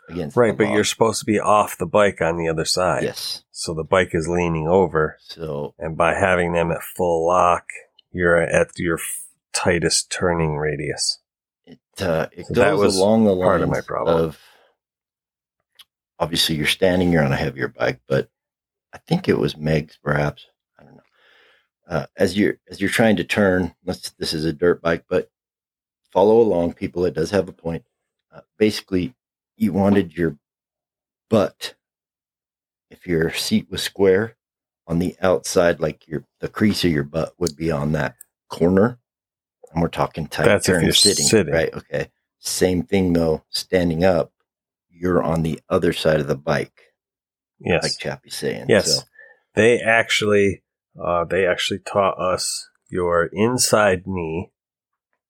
[0.09, 0.37] against.
[0.37, 3.03] right, but you're supposed to be off the bike on the other side.
[3.05, 3.43] yes.
[3.51, 7.65] So the bike is leaning over, So and by having them at full lock,
[8.11, 8.99] you're at your
[9.53, 11.19] tightest turning radius.
[11.67, 14.17] it uh, it So that goes was along the lines part of my problem.
[14.25, 14.39] of
[16.19, 18.29] obviously you're standing, you're on a heavier bike, but
[18.93, 20.47] I think it was Meg's perhaps.
[20.79, 21.03] I don't know.
[21.89, 25.31] Uh, as you're as you're trying to turn, let's this is a dirt bike, but
[26.13, 27.05] follow along, people.
[27.05, 27.85] It does have a point.
[28.35, 29.15] Uh, basically,
[29.57, 30.37] you wanted your
[31.31, 31.75] butt,
[32.91, 34.37] if your seat was square,
[34.87, 38.17] on the outside, like your the crease of your butt would be on that
[38.49, 38.99] corner.
[39.73, 41.55] And we're talking tight That's if turn you're sitting, sitting.
[41.55, 41.73] right?
[41.73, 42.09] Okay.
[42.39, 44.33] Same thing though, standing up,
[44.91, 46.93] you're on the other side of the bike,
[47.61, 47.83] Yes.
[47.85, 48.67] like Chappie's saying.
[48.69, 48.97] Yes.
[48.97, 49.03] So,
[49.55, 50.63] They actually,
[51.03, 54.51] uh, they actually taught us your inside knee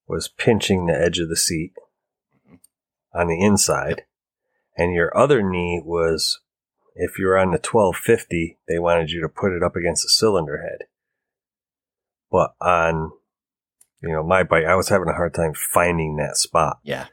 [0.08, 1.72] was pinching the edge of the seat
[3.14, 4.04] on the inside,
[4.76, 6.40] and your other knee was,
[6.94, 10.08] if you were on the 1250, they wanted you to put it up against the
[10.08, 10.86] cylinder head.
[12.30, 13.12] But on,
[14.02, 16.78] you know, my bike, I was having a hard time finding that spot.
[16.82, 17.06] Yeah.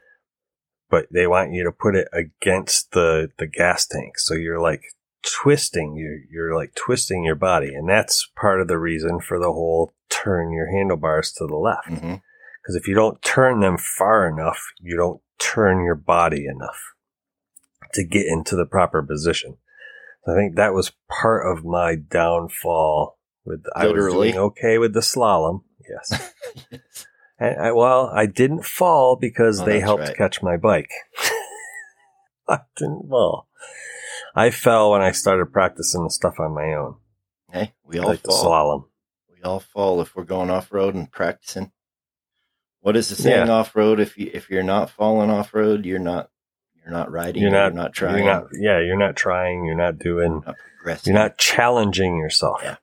[0.90, 4.18] but they want you to put it against the the gas tank.
[4.18, 4.82] So you're like
[5.22, 7.74] twisting you're, you're like twisting your body.
[7.74, 11.88] And that's part of the reason for the whole turn your handlebars to the left.
[11.88, 12.14] Mm-hmm.
[12.62, 16.80] Because if you don't turn them far enough you don't turn your body enough
[17.94, 19.56] to get into the proper position
[20.26, 25.00] i think that was part of my downfall with i was doing okay with the
[25.00, 26.32] slalom yes
[27.38, 30.16] and I, well, I didn't fall because Oh, they helped right.
[30.16, 30.90] catch my bike.
[32.48, 33.48] I didn't fall.
[34.34, 36.96] I fell when I started practicing the stuff on my own,
[37.50, 38.44] Hey, we all like the fall.
[38.44, 38.84] slalom.
[39.34, 41.72] We all fall if we're going off road and practicing.
[42.80, 43.52] What is the saying Yeah.
[43.52, 44.00] off road?
[44.00, 46.29] If you if you're not falling off road, you're not
[46.82, 47.42] you're not riding.
[47.42, 48.24] You're not, You're not trying.
[48.24, 49.64] You're not, yeah, you're not trying.
[49.64, 50.42] You're not doing.
[50.46, 51.06] not.
[51.06, 52.60] You're not challenging yourself.
[52.62, 52.76] Yeah.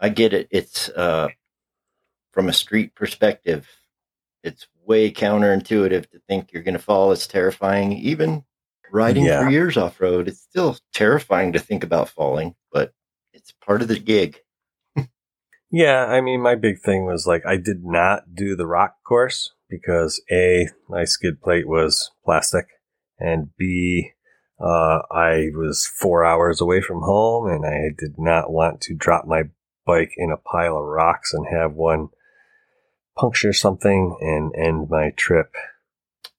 [0.00, 0.48] I get it.
[0.50, 1.28] It's uh,
[2.32, 3.68] from a street perspective,
[4.42, 7.12] it's way counterintuitive to think you're going to fall.
[7.12, 7.92] It's terrifying.
[7.92, 8.44] Even
[8.92, 9.44] riding Yeah.
[9.44, 12.92] for years off road, it's still terrifying to think about falling, but
[13.32, 14.40] it's part of the gig.
[15.70, 19.52] Yeah, I mean, my big thing was like I did not do the rock course
[19.68, 22.66] because a my skid plate was plastic,
[23.18, 24.12] and b
[24.58, 29.26] uh, I was four hours away from home, and I did not want to drop
[29.26, 29.44] my
[29.84, 32.08] bike in a pile of rocks and have one
[33.16, 35.54] puncture something and end my trip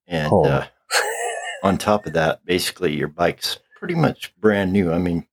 [0.06, 0.66] And uh,
[1.62, 4.92] on top of that, basically your bike's pretty much brand new.
[4.92, 5.26] I mean,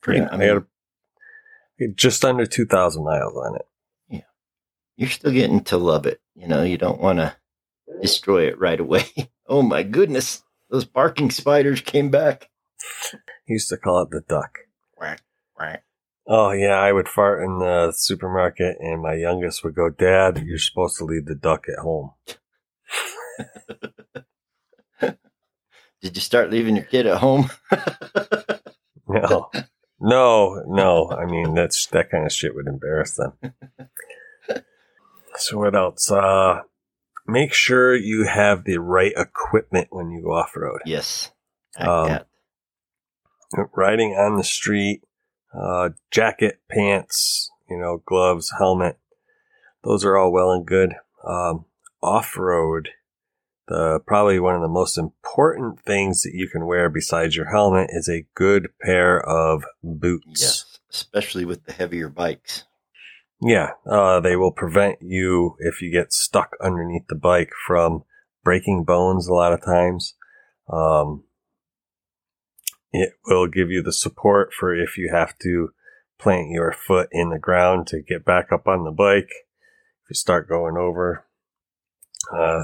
[0.00, 0.20] pretty.
[0.20, 0.66] Yeah, I I mean,
[1.80, 3.66] had just under two thousand miles on it.
[4.08, 4.20] Yeah,
[4.96, 6.20] you're still getting to love it.
[6.34, 7.36] You know, you don't want to
[8.00, 9.06] destroy it right away.
[9.46, 12.50] oh my goodness, those barking spiders came back.
[13.46, 14.58] He Used to call it the duck.
[14.96, 15.22] Quack,
[15.54, 15.84] quack.
[16.26, 20.58] Oh yeah, I would fart in the supermarket, and my youngest would go, "Dad, you're
[20.58, 22.12] supposed to leave the duck at home."
[26.00, 27.50] Did you start leaving your kid at home?
[29.06, 29.50] No,
[30.00, 31.10] no, no.
[31.10, 33.32] I mean, that's that kind of shit would embarrass them.
[35.36, 36.12] So what else?
[36.12, 36.60] Uh,
[37.26, 40.80] make sure you have the right equipment when you go off road.
[40.84, 41.30] yes.
[41.76, 42.20] Um.
[43.74, 45.02] Riding on the street,
[45.52, 48.98] uh, jacket, pants, you know, gloves, helmet.
[49.84, 50.94] Those are all well and good.
[51.24, 51.66] Um,
[52.02, 52.90] off road,
[53.68, 57.90] the probably one of the most important things that you can wear besides your helmet
[57.90, 60.42] is a good pair of boots.
[60.42, 60.78] Yes.
[60.90, 62.64] Especially with the heavier bikes.
[63.40, 68.04] Yeah, uh, they will prevent you if you get stuck underneath the bike from
[68.42, 70.14] breaking bones a lot of times.
[70.72, 71.24] Um,
[72.92, 75.70] it will give you the support for if you have to
[76.18, 79.30] plant your foot in the ground to get back up on the bike.
[80.04, 81.26] If you start going over,
[82.32, 82.62] uh,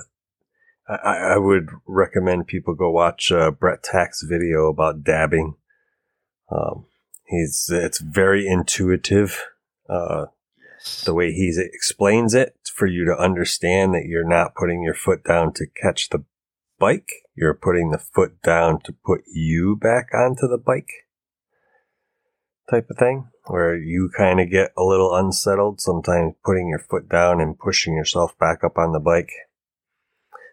[0.89, 5.57] I, I would recommend people go watch uh, Bret Tkacs' video about dabbing.
[6.51, 6.87] Um,
[7.27, 9.47] he's it's very intuitive.
[9.89, 10.27] Uh,
[11.05, 15.25] the way he explains it for you to understand that you're not putting your foot
[15.25, 16.25] down to catch the
[16.79, 17.11] bike.
[17.35, 20.91] You're putting the foot down to put you back onto the bike
[22.71, 27.09] type of thing where you kind of get a little unsettled sometimes putting your foot
[27.09, 29.31] down and pushing yourself back up on the bike.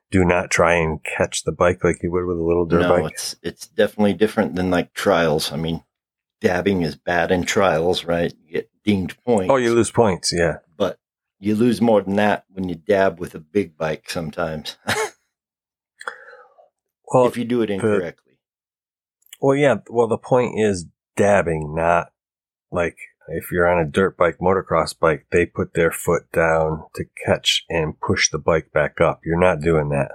[0.09, 2.89] Do not try and catch the bike like you would with a little dirt no,
[2.89, 3.13] bike.
[3.13, 5.51] it's it's definitely different than like trials.
[5.51, 5.83] I mean
[6.39, 8.33] dabbing is bad in trials right?
[8.45, 10.97] You get dinged points oh you lose points yeah but
[11.39, 14.77] you lose more than that when you dab with a big bike sometimes
[17.13, 22.11] well if you do it incorrectly the, well yeah well the point is dabbing, not
[22.71, 22.95] like
[23.27, 27.65] if you're on a dirt bike, motocross bike, they put their foot down to catch
[27.69, 29.19] and push the bike back up.
[29.25, 30.11] You're not doing that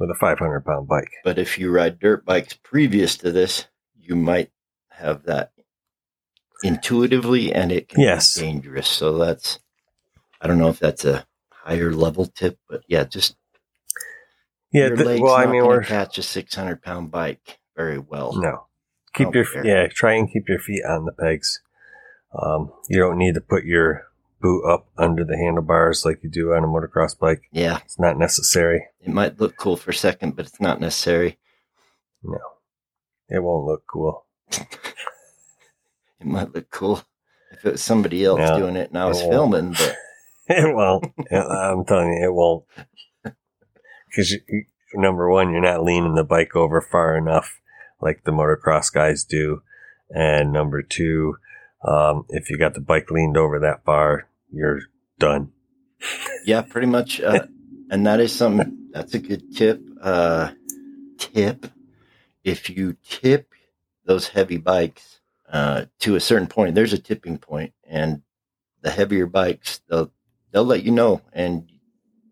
[0.00, 1.10] with a 500 pound bike.
[1.22, 4.50] But if you ride dirt bikes previous to this, you might
[4.90, 5.52] have that
[6.62, 8.34] intuitively and it can yes.
[8.34, 8.88] be dangerous.
[8.88, 9.58] So that's,
[10.40, 13.36] I don't know if that's a higher level tip, but yeah, just.
[14.72, 18.34] Yeah, the, well, I mean, we're catch a 600 pound bike very well.
[18.34, 18.66] No,
[19.16, 21.60] keep your yeah try and keep your feet on the pegs
[22.40, 24.04] um, you don't need to put your
[24.42, 28.18] boot up under the handlebars like you do on a motocross bike yeah it's not
[28.18, 31.38] necessary it might look cool for a second but it's not necessary
[32.22, 32.38] no
[33.28, 34.26] it won't look cool
[36.20, 37.02] it might look cool
[37.52, 39.96] if it was somebody else no, doing it and i was filming but
[40.48, 42.64] it won't i'm telling you it won't
[44.08, 44.36] because
[44.94, 47.60] number one you're not leaning the bike over far enough
[48.00, 49.62] like the motocross guys do.
[50.10, 51.36] And number two,
[51.86, 54.80] um, if you got the bike leaned over that far, you're
[55.18, 55.52] done.
[56.44, 57.20] yeah, pretty much.
[57.20, 57.46] Uh,
[57.90, 59.82] and that is something that's a good tip.
[60.00, 60.52] Uh,
[61.18, 61.66] tip
[62.44, 63.52] if you tip
[64.04, 65.15] those heavy bikes
[65.50, 68.22] uh, to a certain point, there's a tipping point, and
[68.82, 70.12] the heavier bikes they'll
[70.50, 71.70] they'll let you know, and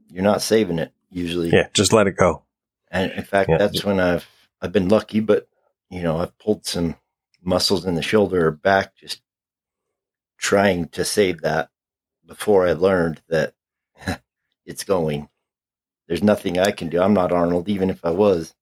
[0.08, 1.50] you're not saving it usually.
[1.50, 2.42] Yeah, just let it go.
[2.90, 3.58] And in fact, yeah.
[3.58, 4.26] that's when I've
[4.60, 5.48] I've been lucky, but
[5.90, 6.96] you know, I've pulled some
[7.42, 9.20] muscles in the shoulder or back just
[10.38, 11.70] trying to save that
[12.26, 13.54] before I learned that
[14.66, 15.28] it's going.
[16.06, 17.00] There's nothing I can do.
[17.00, 18.54] I'm not Arnold, even if I was.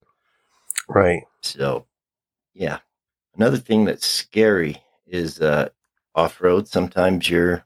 [0.88, 1.22] Right.
[1.42, 1.86] So,
[2.54, 2.78] yeah.
[3.36, 5.68] Another thing that's scary is uh,
[6.14, 6.68] off road.
[6.68, 7.64] Sometimes your,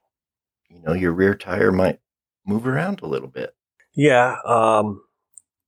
[0.68, 2.00] you know, your rear tire might
[2.46, 3.54] move around a little bit.
[3.94, 4.36] Yeah.
[4.44, 5.02] Um,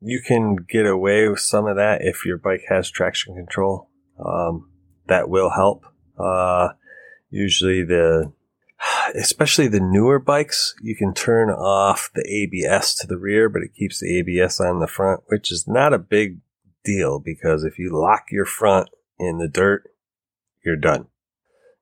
[0.01, 3.91] you can get away with some of that if your bike has traction control.
[4.25, 4.71] Um,
[5.07, 5.85] that will help.
[6.19, 6.71] Uh,
[7.31, 8.33] usually the,
[9.15, 13.75] especially the newer bikes, you can turn off the ABS to the rear, but it
[13.75, 16.39] keeps the ABS on the front, which is not a big
[16.85, 19.91] deal because if you lock your front in the dirt,
[20.65, 21.07] you're done.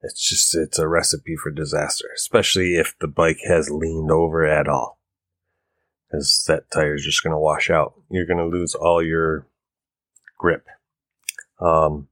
[0.02, 4.68] It's just, it's a recipe for disaster, especially if the bike has leaned over at
[4.68, 4.98] all.
[6.06, 7.94] Because that tire is just going to wash out.
[8.08, 9.46] You're going to lose all your
[10.38, 10.66] grip.
[11.60, 12.08] Um,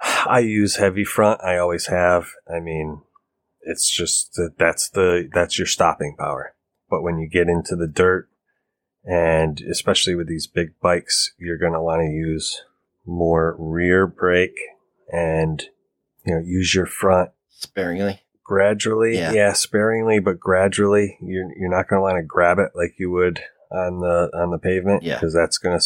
[0.00, 1.42] I use heavy front.
[1.42, 2.28] I always have.
[2.52, 3.02] I mean,
[3.62, 6.54] it's just that that's the that's your stopping power.
[6.88, 8.28] But when you get into the dirt,
[9.04, 12.62] and especially with these big bikes, you're going to want to use
[13.06, 14.58] more rear brake
[15.12, 15.64] and
[16.24, 21.88] you know use your front sparingly gradually yeah, yeah sparingly but gradually you're, you're not
[21.88, 23.40] going to want to grab it like you would
[23.70, 25.84] on the on the pavement yeah because that's going to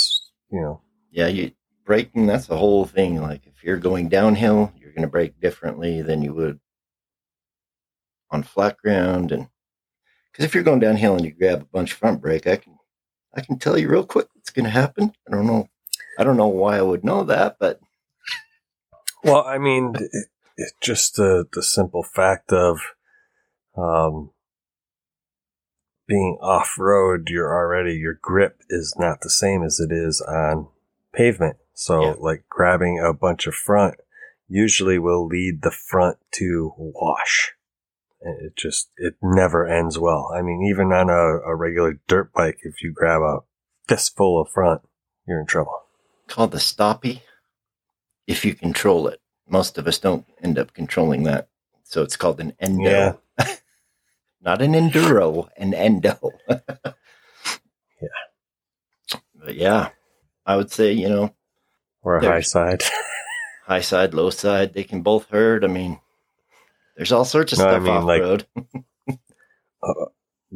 [0.50, 0.80] you know
[1.10, 1.52] yeah you
[1.90, 3.20] braking, that's the whole thing.
[3.20, 6.60] Like if you're going downhill, you're going to brake differently than you would
[8.30, 9.32] on flat ground.
[9.32, 9.48] And
[10.30, 12.76] because if you're going downhill and you grab a bunch of front brake, I can,
[13.34, 15.12] I can tell you real quick what's going to happen.
[15.26, 15.66] I don't know.
[16.18, 17.80] I don't know why I would know that, but.
[19.22, 22.80] Well, I mean, it, it just the, the simple fact of,
[23.76, 24.30] um,
[26.06, 30.66] being off road, you're already, your grip is not the same as it is on
[31.14, 31.56] pavement.
[31.72, 32.14] So yeah.
[32.18, 33.94] like grabbing a bunch of front
[34.48, 37.52] usually will lead the front to wash.
[38.20, 40.30] It just, it never ends well.
[40.36, 43.38] I mean, even on a, a regular dirt bike, if you grab a
[43.88, 44.82] fistful of front,
[45.26, 45.84] you're in trouble.
[46.30, 47.22] Called the stoppie
[48.26, 51.48] If you control it, most of us don't end up controlling that.
[51.82, 53.18] So it's called an endo.
[53.38, 53.46] Yeah.
[54.40, 56.16] Not an enduro, an endo.
[56.48, 56.68] yeah.
[59.34, 59.88] But yeah,
[60.46, 61.34] I would say, you know,
[62.02, 62.84] or a high side.
[63.66, 64.72] high side, low side.
[64.72, 65.64] They can both hurt.
[65.64, 65.98] I mean,
[66.96, 68.46] there's all sorts of No, I stuff mean, off like- road.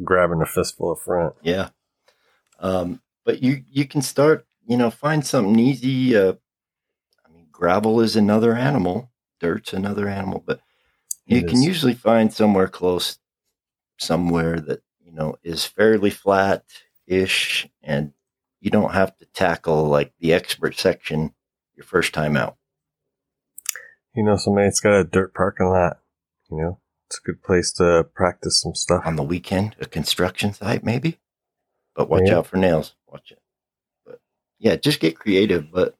[0.03, 1.35] Grabbing a fistful of front.
[1.41, 1.69] Yeah.
[2.59, 6.15] Um, but you you can start, you know, find something easy.
[6.15, 6.33] Uh,
[7.25, 10.61] I mean, gravel is another animal, dirt's another animal, but
[11.25, 11.65] you It can is.
[11.67, 13.19] usually find somewhere close,
[13.99, 16.63] somewhere that you know is fairly flat
[17.07, 18.13] ish, and
[18.61, 21.33] you don't have to tackle like the expert section
[21.75, 22.57] your first time out.
[24.15, 25.97] You know, somebody that's got a dirt parking lot.
[26.49, 29.03] You know, it's a good place to practice some stuff.
[29.05, 31.19] on the weekend, a construction site maybe.
[31.95, 32.37] But watch Yeah.
[32.37, 32.95] out for nails.
[33.07, 33.39] Watch it.
[34.59, 35.71] Yeah, just get creative.
[35.71, 35.95] But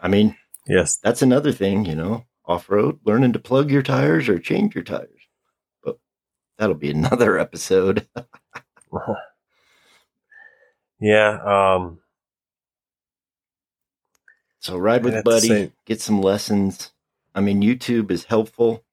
[0.00, 0.36] I mean,
[0.66, 4.74] Yes, that's another thing, you know, off road, learning to plug your tires or change
[4.74, 5.20] your tires.
[5.82, 5.98] But
[6.58, 8.06] that'll be another episode.
[11.00, 11.74] yeah.
[11.76, 12.00] Um,
[14.60, 16.90] So ride with I'd a have to buddy, say- get some lessons.
[17.34, 18.84] I mean, YouTube is helpful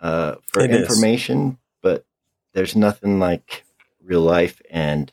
[0.00, 0.82] uh, for It is.
[0.82, 2.04] information, but
[2.52, 3.64] there's nothing like
[4.02, 5.10] real life, and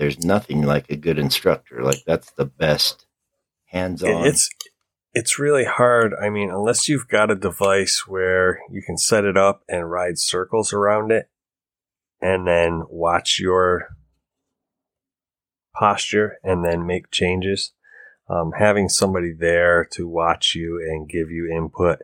[0.00, 1.82] there's nothing like a good instructor.
[1.82, 3.04] Like that's the best
[3.66, 4.26] hands on.
[4.26, 4.48] it's
[5.12, 6.14] it's really hard.
[6.20, 10.18] I mean, unless you've got a device where you can set it up and ride
[10.18, 11.28] circles around it,
[12.18, 13.88] and then watch your
[15.74, 17.72] posture and then make changes.
[18.26, 21.98] Um, having somebody there to watch you and give you input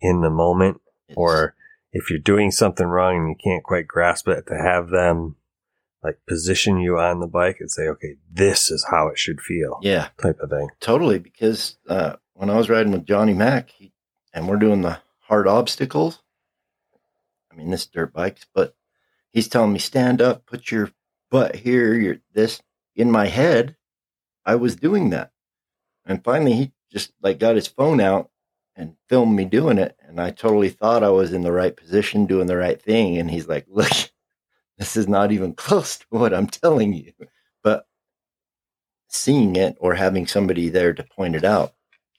[0.00, 0.80] in the moment
[1.16, 1.54] or
[1.92, 5.34] if you're doing something wrong and you can't quite grasp it, to have them
[6.02, 9.78] like position you on the bike and say, okay, this is how it should feel,
[9.82, 10.68] yeah, type of thing.
[10.80, 11.18] totally.
[11.18, 13.92] Because uh, when I was riding with Johnny Mack, he,
[14.32, 16.22] and we're doing the hard obstacles.
[17.50, 18.76] I mean, this dirt bikes, but
[19.32, 20.90] he's telling me stand up, put your
[21.30, 22.60] butt here, your this
[22.94, 23.76] in my head.
[24.44, 25.32] I was doing that,
[26.04, 28.30] and finally he just like got his phone out
[28.76, 32.26] and filmed me doing it, and I totally thought I was in the right position,
[32.26, 33.90] doing the right thing, and he's like, "Look,
[34.78, 37.12] this is not even close to what I'm telling you,"
[37.62, 37.86] but
[39.08, 41.74] seeing it or having somebody there to point it out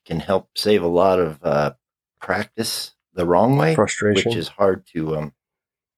[0.05, 1.73] can help save a lot of uh,
[2.21, 4.29] practice the wrong way, Frustration.
[4.29, 5.33] which is hard to um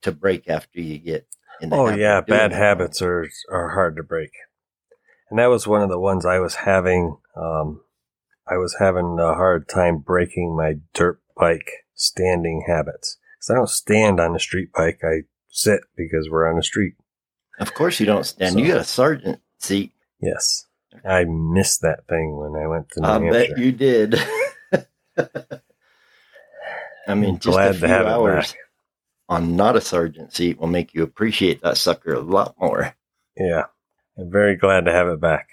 [0.01, 1.27] to break after you get
[1.61, 4.31] in the oh yeah, bad habits are are hard to break,
[5.29, 7.17] and that was one of the ones I was having.
[7.35, 7.81] Um,
[8.47, 13.69] I was having a hard time breaking my dirt bike standing habits because I don't
[13.69, 14.99] stand on the street bike.
[15.03, 16.93] I sit because we're on the street.
[17.59, 18.53] Of course, you don't stand.
[18.53, 19.91] So- you got a Sargent seat.
[20.21, 20.65] Yes,
[21.05, 23.31] I missed that thing when I went to New I Hampshire.
[23.31, 24.15] bet you did.
[27.07, 28.57] I mean, just Glad a to few have it hours back.
[29.29, 32.93] on not a Sargent seat will make you appreciate that sucker a lot more.
[33.37, 33.63] Yeah,
[34.17, 35.47] I'm very glad to have it back.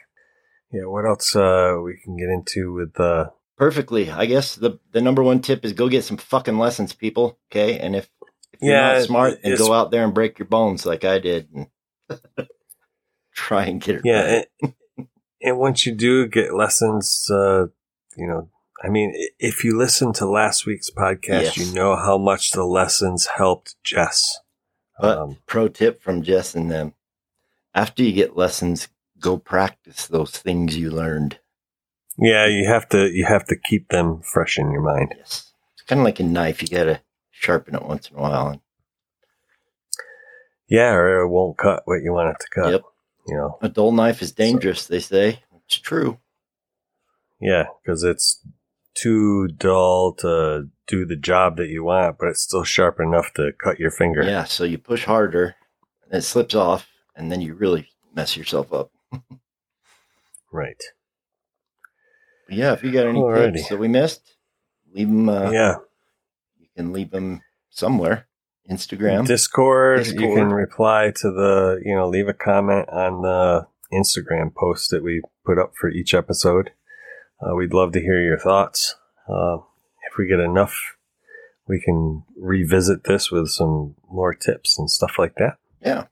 [0.73, 3.27] Yeah, what else uh, we can get into with uh,
[3.57, 4.11] Perfectly.
[4.11, 7.39] I guess the the number one tip is go get some fucking lessons, people.
[7.51, 8.11] Okay, and if
[8.61, 11.19] if you're Yeah, not smart, and go out there and break your bones like I
[11.19, 11.67] did, and
[13.35, 14.03] try and get it.
[14.05, 14.47] yeah, right.
[14.63, 15.09] and,
[15.43, 17.67] and once you do get lessons, uh,
[18.17, 18.49] you know,
[18.83, 21.57] I mean, if you listen to last week's podcast, Yes.
[21.57, 24.39] you know how much the lessons helped Jess.
[25.01, 26.95] But Um, pro tip from Jess and them:
[27.75, 28.89] after you get lessons,
[29.21, 31.39] go practice those things you learned.
[32.19, 35.15] yeah, you have to you have to keep them fresh in your mind.
[35.19, 36.63] Yes, it's kind of like a knife.
[36.63, 37.03] You gotta
[37.39, 38.49] sharpen it once in a while.
[38.49, 38.61] And,
[40.69, 42.73] Yeah, or it won't cut what you want it to cut.
[42.73, 42.83] Yep.
[43.29, 44.87] You know, a dull knife is dangerous.
[44.87, 46.19] They say it's true.
[47.41, 48.41] yeah, because it's
[48.95, 53.51] too dull to do the job that you want, but it's still sharp enough to
[53.63, 54.23] cut your finger.
[54.23, 55.57] Yeah, so you push harder,
[56.05, 58.91] and it slips off, and then you really mess yourself up.
[60.53, 60.81] Right.
[62.49, 63.55] But yeah, if you got any Alrighty.
[63.57, 64.37] tips that we missed,
[64.95, 65.29] leave them.
[65.29, 65.75] Uh, yeah.
[66.77, 68.27] Can leave them somewhere.
[68.71, 69.27] Instagram.
[69.27, 74.91] Discord, You can reply to the, you know, leave a comment on the Instagram post
[74.91, 76.71] that we put up for each episode.
[77.41, 78.97] Uh, we'd love to hear your thoughts.
[79.29, 79.59] Uh,
[80.11, 80.97] if we get enough,
[81.69, 85.59] we can revisit this with some more tips and stuff like that.
[85.81, 86.07] yeah,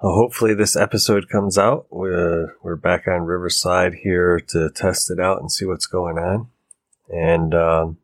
[0.00, 1.86] Uh, hopefully, this episode comes out.
[1.90, 6.48] We're, we're back on Riverside here to test it out and see what's going on.
[7.08, 7.98] And um,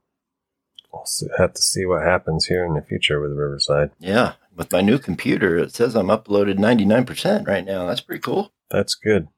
[1.39, 3.91] have to see what happens here in the future with Riverside.
[3.99, 4.35] yeah.
[4.55, 7.87] With my new computer, it says I'm uploaded 99% right now.
[7.87, 8.53] That's pretty cool.
[8.71, 9.29] That's good.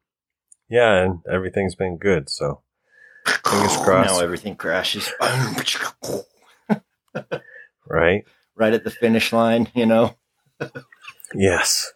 [0.68, 2.28] Yeah, and everything's been good.
[2.28, 2.62] So
[3.24, 4.10] Fingers crossed.
[4.10, 5.10] Now everything crashes.
[7.86, 8.24] right.
[8.56, 10.16] right at the finish line, you know?
[11.34, 11.92] Yes.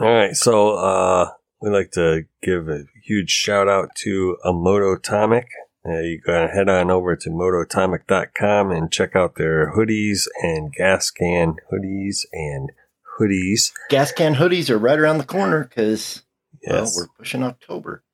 [0.00, 0.34] All right.
[0.34, 5.46] So uh, we'd like to give a huge shout out to a Mototomic.
[5.84, 11.10] Uh, you can head on over to mototomic.com and check out their hoodies and gas
[11.10, 12.70] can hoodies and
[13.18, 13.72] hoodies.
[13.90, 16.22] Gas can hoodies are right around the corner because
[16.66, 18.04] well, we're pushing October.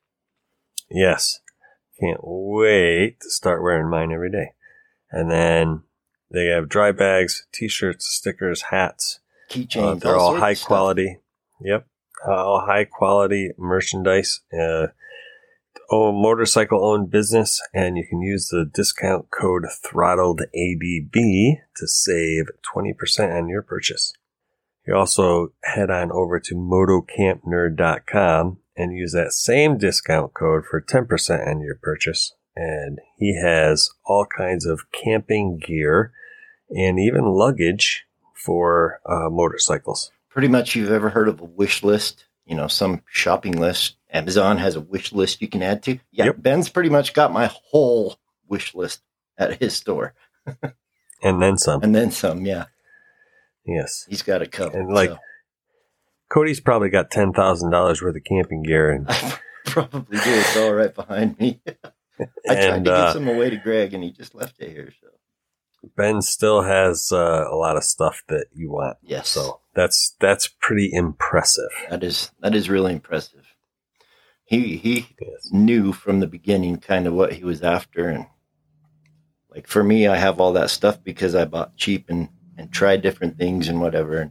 [0.90, 1.40] Yes.
[2.00, 4.52] Can't wait to start wearing mine every day.
[5.10, 5.82] And then
[6.30, 9.20] they have dry bags, t-shirts, stickers, hats.
[9.50, 9.82] Keychains.
[9.82, 11.18] Uh, they're all sorts high quality.
[11.60, 11.86] Yep.
[12.26, 14.40] Uh, all high quality merchandise.
[14.52, 14.88] Uh,
[15.90, 17.60] motorcycle owned business.
[17.72, 24.12] And you can use the discount code throttled ADB to save 20% on your purchase.
[24.86, 31.46] You also head on over to motocampnerd.com and use that same discount code for 10%
[31.46, 32.32] on your purchase.
[32.56, 36.12] And he has all kinds of camping gear
[36.70, 40.10] and even luggage for uh, motorcycles.
[40.30, 42.24] Pretty much, you've ever heard of a wish list?
[42.46, 43.97] You know, some shopping list.
[44.10, 45.98] Amazon has a wish list you can add to.
[46.10, 46.36] Yeah, Yep.
[46.38, 48.16] Ben's pretty much got my whole
[48.48, 49.02] wish list
[49.36, 50.14] at his store,
[51.22, 51.82] And then some.
[51.82, 52.44] and then some.
[52.46, 52.66] Yeah,
[53.66, 54.06] Yes.
[54.08, 54.74] he's got a covered.
[54.80, 55.18] And, like, so.
[56.30, 58.90] Cody's probably got $10,000 worth of camping gear.
[58.90, 60.22] And, I probably do.
[60.26, 61.60] It's all right behind me.
[61.68, 64.70] I tried and to uh, give some away to Greg, and he just left it
[64.70, 64.92] here.
[65.00, 65.08] So
[65.96, 68.96] Ben still has uh, a lot of stuff that you want.
[69.02, 71.70] yes, So that's that's pretty impressive.
[71.90, 73.47] that is that is really impressive.
[74.48, 75.50] He he Yes.
[75.52, 78.26] knew from the beginning kind of what he was after, and
[79.50, 83.02] like for me, I have all that stuff because I bought cheap and and tried
[83.02, 84.16] different things and whatever.
[84.22, 84.30] And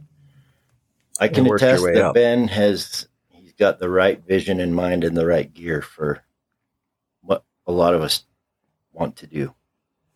[1.20, 2.14] I can And worked your attest that up.
[2.14, 6.24] Ben has he's got the right vision in mind and the right gear for
[7.22, 8.24] what a lot of us
[8.92, 9.54] want to do.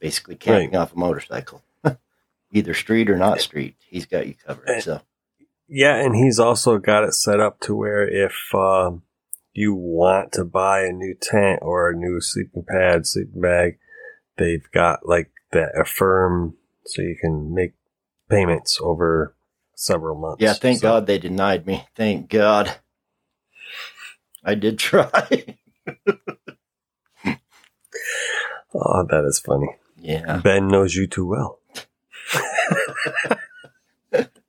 [0.01, 1.63] Basically, camping off a motorcycle,
[2.53, 3.77] either street or not street.
[3.87, 4.83] He's got you covered.
[4.83, 5.01] So
[5.69, 9.05] Yeah, and he's also got it set up to where if um,
[9.53, 13.79] you want to buy a new tent or a new sleeping pad, sleeping bag,
[14.39, 16.55] they've got like that affirm
[16.87, 17.75] so you can make
[18.31, 19.35] payments over
[19.75, 20.43] several months.
[20.43, 21.85] yeah, thank So- God they denied me.
[21.95, 22.77] Thank God.
[24.45, 25.57] I did try.
[28.75, 29.77] Oh, that is funny.
[29.99, 30.39] yeah.
[30.39, 31.61] Ben knows you too well.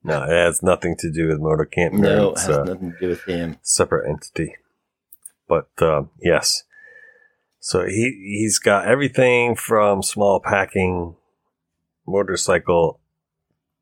[0.03, 2.99] no, it has nothing to do with Motor Camp No, it has a nothing to
[2.99, 3.57] do with him.
[3.61, 4.55] separate entity.
[5.47, 6.63] But um, yes,
[7.59, 11.15] so he he's got everything from small packing,
[12.05, 12.99] motorcycle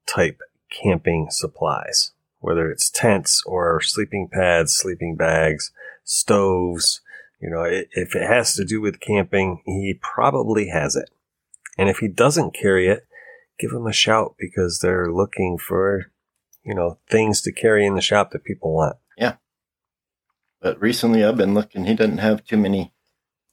[0.05, 0.39] type
[0.69, 5.71] camping supplies, whether it's tents or sleeping pads, sleeping bags,
[6.03, 7.01] stoves.
[7.39, 11.09] You know, if it has to do with camping, he probably has it.
[11.75, 13.07] And if he doesn't carry it,
[13.57, 16.11] give him a shout because they're looking for,
[16.63, 18.97] you know, things to carry in the shop that people want.
[20.61, 22.93] But recently I've been looking, he doesn't have too many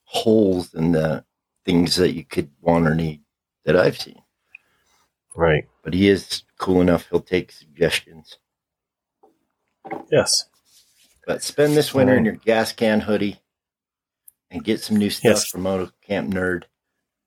[0.05, 1.25] holes in the
[1.65, 3.23] things that you could want or need
[3.65, 4.23] that I've seen.
[5.35, 5.65] Right.
[5.83, 8.39] But he is cool enough, he'll take suggestions.
[10.11, 10.45] Yes.
[11.27, 13.41] But spend this winter in your gas can hoodie
[14.51, 15.47] and get some new stuff Yes.
[15.47, 16.65] from Moto Camp Nerd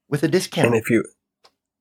[0.10, 0.68] with a discount.
[0.68, 1.06] And if you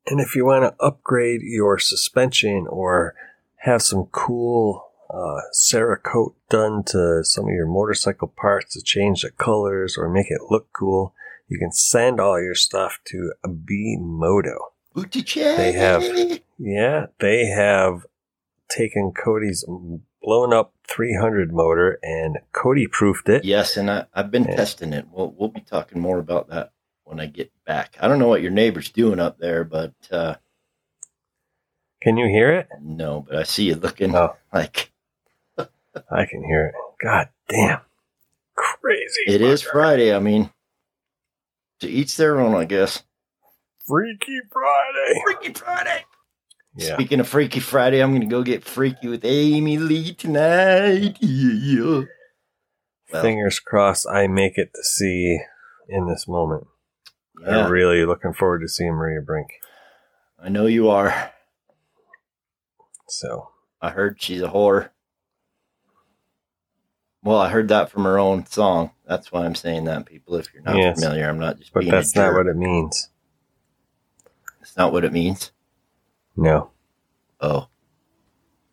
[0.06, 3.14] and if you want to upgrade your suspension or
[3.56, 9.30] have some cool uh, Cerakote done to some of your motorcycle parts to change the
[9.30, 11.14] colors or make it look cool,
[11.48, 13.32] you can send all your stuff to
[13.64, 14.72] B Moto.
[14.94, 18.06] They have- Yeah, they have
[18.68, 19.64] taken Cody's
[20.22, 23.44] blown up 300 motor and Cody proofed it.
[23.44, 24.56] Yes, and I, I've been Yeah.
[24.56, 25.06] testing it.
[25.10, 26.72] We'll we'll be talking more about that
[27.04, 27.96] when I get back.
[28.00, 30.34] I don't know what your neighbor's doing up there, but uh,
[32.00, 32.68] Can you hear it?
[32.80, 34.92] no, but I see you looking Oh, like
[36.10, 36.74] I can hear it.
[37.02, 37.80] God damn.
[38.56, 39.22] Crazy.
[39.26, 39.70] it is fucker.
[39.70, 40.14] Friday.
[40.14, 40.50] I mean,
[41.80, 43.02] to each their own, I guess.
[43.86, 45.20] Freaky Friday.
[45.24, 46.04] Freaky Friday.
[46.76, 46.94] Yeah.
[46.94, 51.16] Speaking of Freaky Friday, I'm going to go get freaky with Amy Lee tonight.
[51.20, 52.02] Yeah.
[53.12, 55.40] Well, Fingers crossed I make it to see
[55.88, 56.68] in this moment.
[57.42, 59.48] yeah, I'm really looking forward to seeing Maria Brink.
[60.40, 61.32] I know you are.
[63.08, 63.48] So,
[63.82, 64.90] I heard she's a whore.
[67.22, 68.92] Well, I heard that from her own song.
[69.06, 70.36] That's why I'm saying that, people.
[70.36, 71.00] If you're not Yes.
[71.00, 73.10] familiar, I'm not just but that's not what it means.
[74.62, 75.52] It's not what it means.
[76.36, 76.70] No.
[77.40, 77.68] Oh.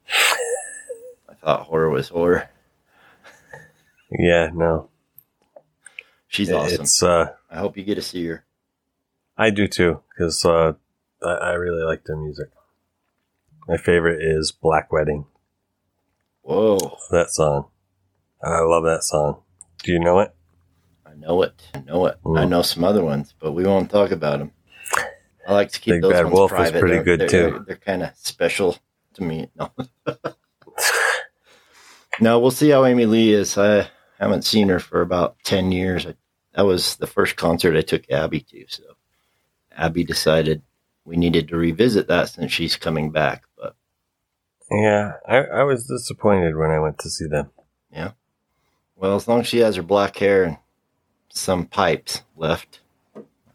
[0.10, 2.50] I thought horror was horror.
[4.12, 4.90] Yeah, no.
[6.30, 6.82] She's awesome.
[6.84, 8.46] It's, uh, I hope you get to see her.
[9.38, 10.74] I do too, because, uh,
[11.22, 12.50] I, I really like their music.
[13.68, 15.26] My favorite is Black Wedding,
[16.42, 16.98] Whoa.
[17.12, 17.68] that song.
[18.44, 19.42] I love that song.
[19.84, 20.34] Do you know it?
[21.06, 21.62] I know it.
[21.74, 22.18] I know it.
[22.26, 22.50] I Mm.
[22.50, 24.52] know some other ones, but we won't talk about them.
[25.48, 26.80] I like to keep Big those Bad ones Wolf is private.
[26.80, 27.50] pretty They're- good, they're, too.
[27.52, 28.78] They're, they're kind of special
[29.14, 29.50] to me.
[29.56, 29.72] No.
[32.20, 33.58] no, we'll see how Amy Lee is.
[33.58, 33.88] I
[34.20, 36.06] haven't seen her for about 10 years.
[36.06, 36.16] I,
[36.54, 38.66] that was the first concert I took Abby to.
[38.68, 38.84] So
[39.76, 40.62] Abby decided
[41.06, 43.44] we needed to revisit that since she's coming back.
[43.58, 43.76] But
[44.72, 47.52] Yeah, I, I was disappointed when I went to see them.
[48.98, 50.58] Well, as long as she has her black hair and
[51.30, 52.82] some pipes left,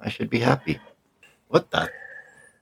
[0.01, 0.79] I should be happy.
[1.49, 1.91] What the?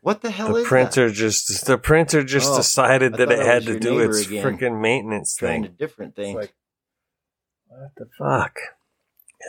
[0.03, 3.45] What the hell The is printer just the printer just Oh, decided that thought it
[3.47, 5.47] had to do its freaking maintenance that?
[5.47, 5.73] Trying thing.
[5.73, 6.35] to different things.
[6.37, 6.55] like,
[7.69, 8.59] what the fuck?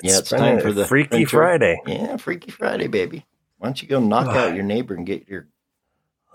[0.03, 1.27] Yeah, it's time for the Freaky printer.
[1.29, 1.81] Friday.
[1.87, 3.25] yeah, Freaky Friday, baby.
[3.57, 5.47] Why don't you go knock out your neighbor and get your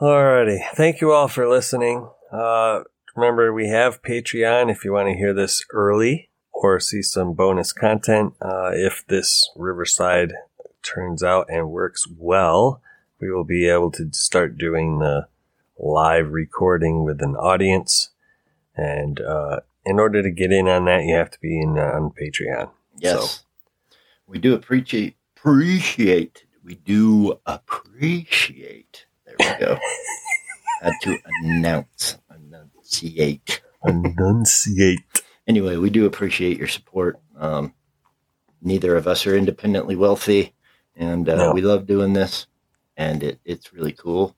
[0.00, 0.58] Alrighty.
[0.74, 2.08] Thank you all for listening.
[2.30, 2.80] Uh,
[3.14, 6.28] remember, we have Patreon if you want to hear this early
[6.62, 8.34] or see some bonus content.
[8.40, 10.32] Uh, if this Riverside
[10.82, 12.80] turns out and works well,
[13.20, 15.28] we will be able to start doing the
[15.78, 18.10] live recording with an audience.
[18.74, 21.82] And uh, in order to get in on that, you have to be in uh,
[21.82, 22.70] on Patreon.
[22.98, 23.44] Yes.
[24.26, 26.44] We do appreciate appreciate.
[26.64, 29.06] We do appreciate.
[29.24, 29.78] There we go.
[30.82, 33.62] Had to announce, enunciate.
[33.84, 35.22] Enunciate.
[35.46, 37.20] Anyway, we do appreciate your support.
[37.38, 37.72] Um,
[38.60, 40.54] neither of us are independently wealthy,
[40.96, 41.52] and uh, No.
[41.52, 42.46] we love doing this.
[42.96, 44.34] And it, it's really cool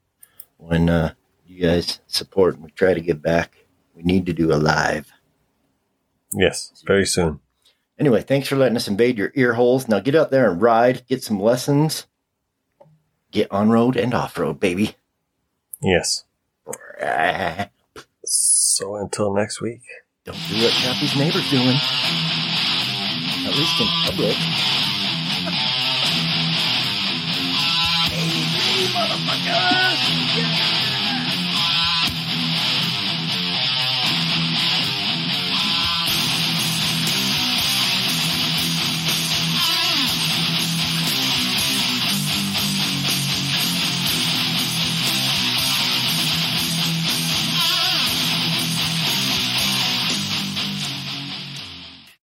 [0.56, 1.14] when uh,
[1.46, 3.54] you guys support and we try to give back.
[3.94, 5.12] We need to do a live.
[6.32, 7.40] Yes, very soon.
[7.98, 9.88] Anyway, thanks for letting us invade your ear holes.
[9.88, 12.06] Now get out there and ride, get some lessons,
[13.30, 14.96] get on road and off road, baby.
[15.80, 16.24] Yes.
[18.24, 19.82] So until next week.
[20.32, 21.76] Do what Chappie's neighbor's doing,
[23.46, 24.77] at least in public.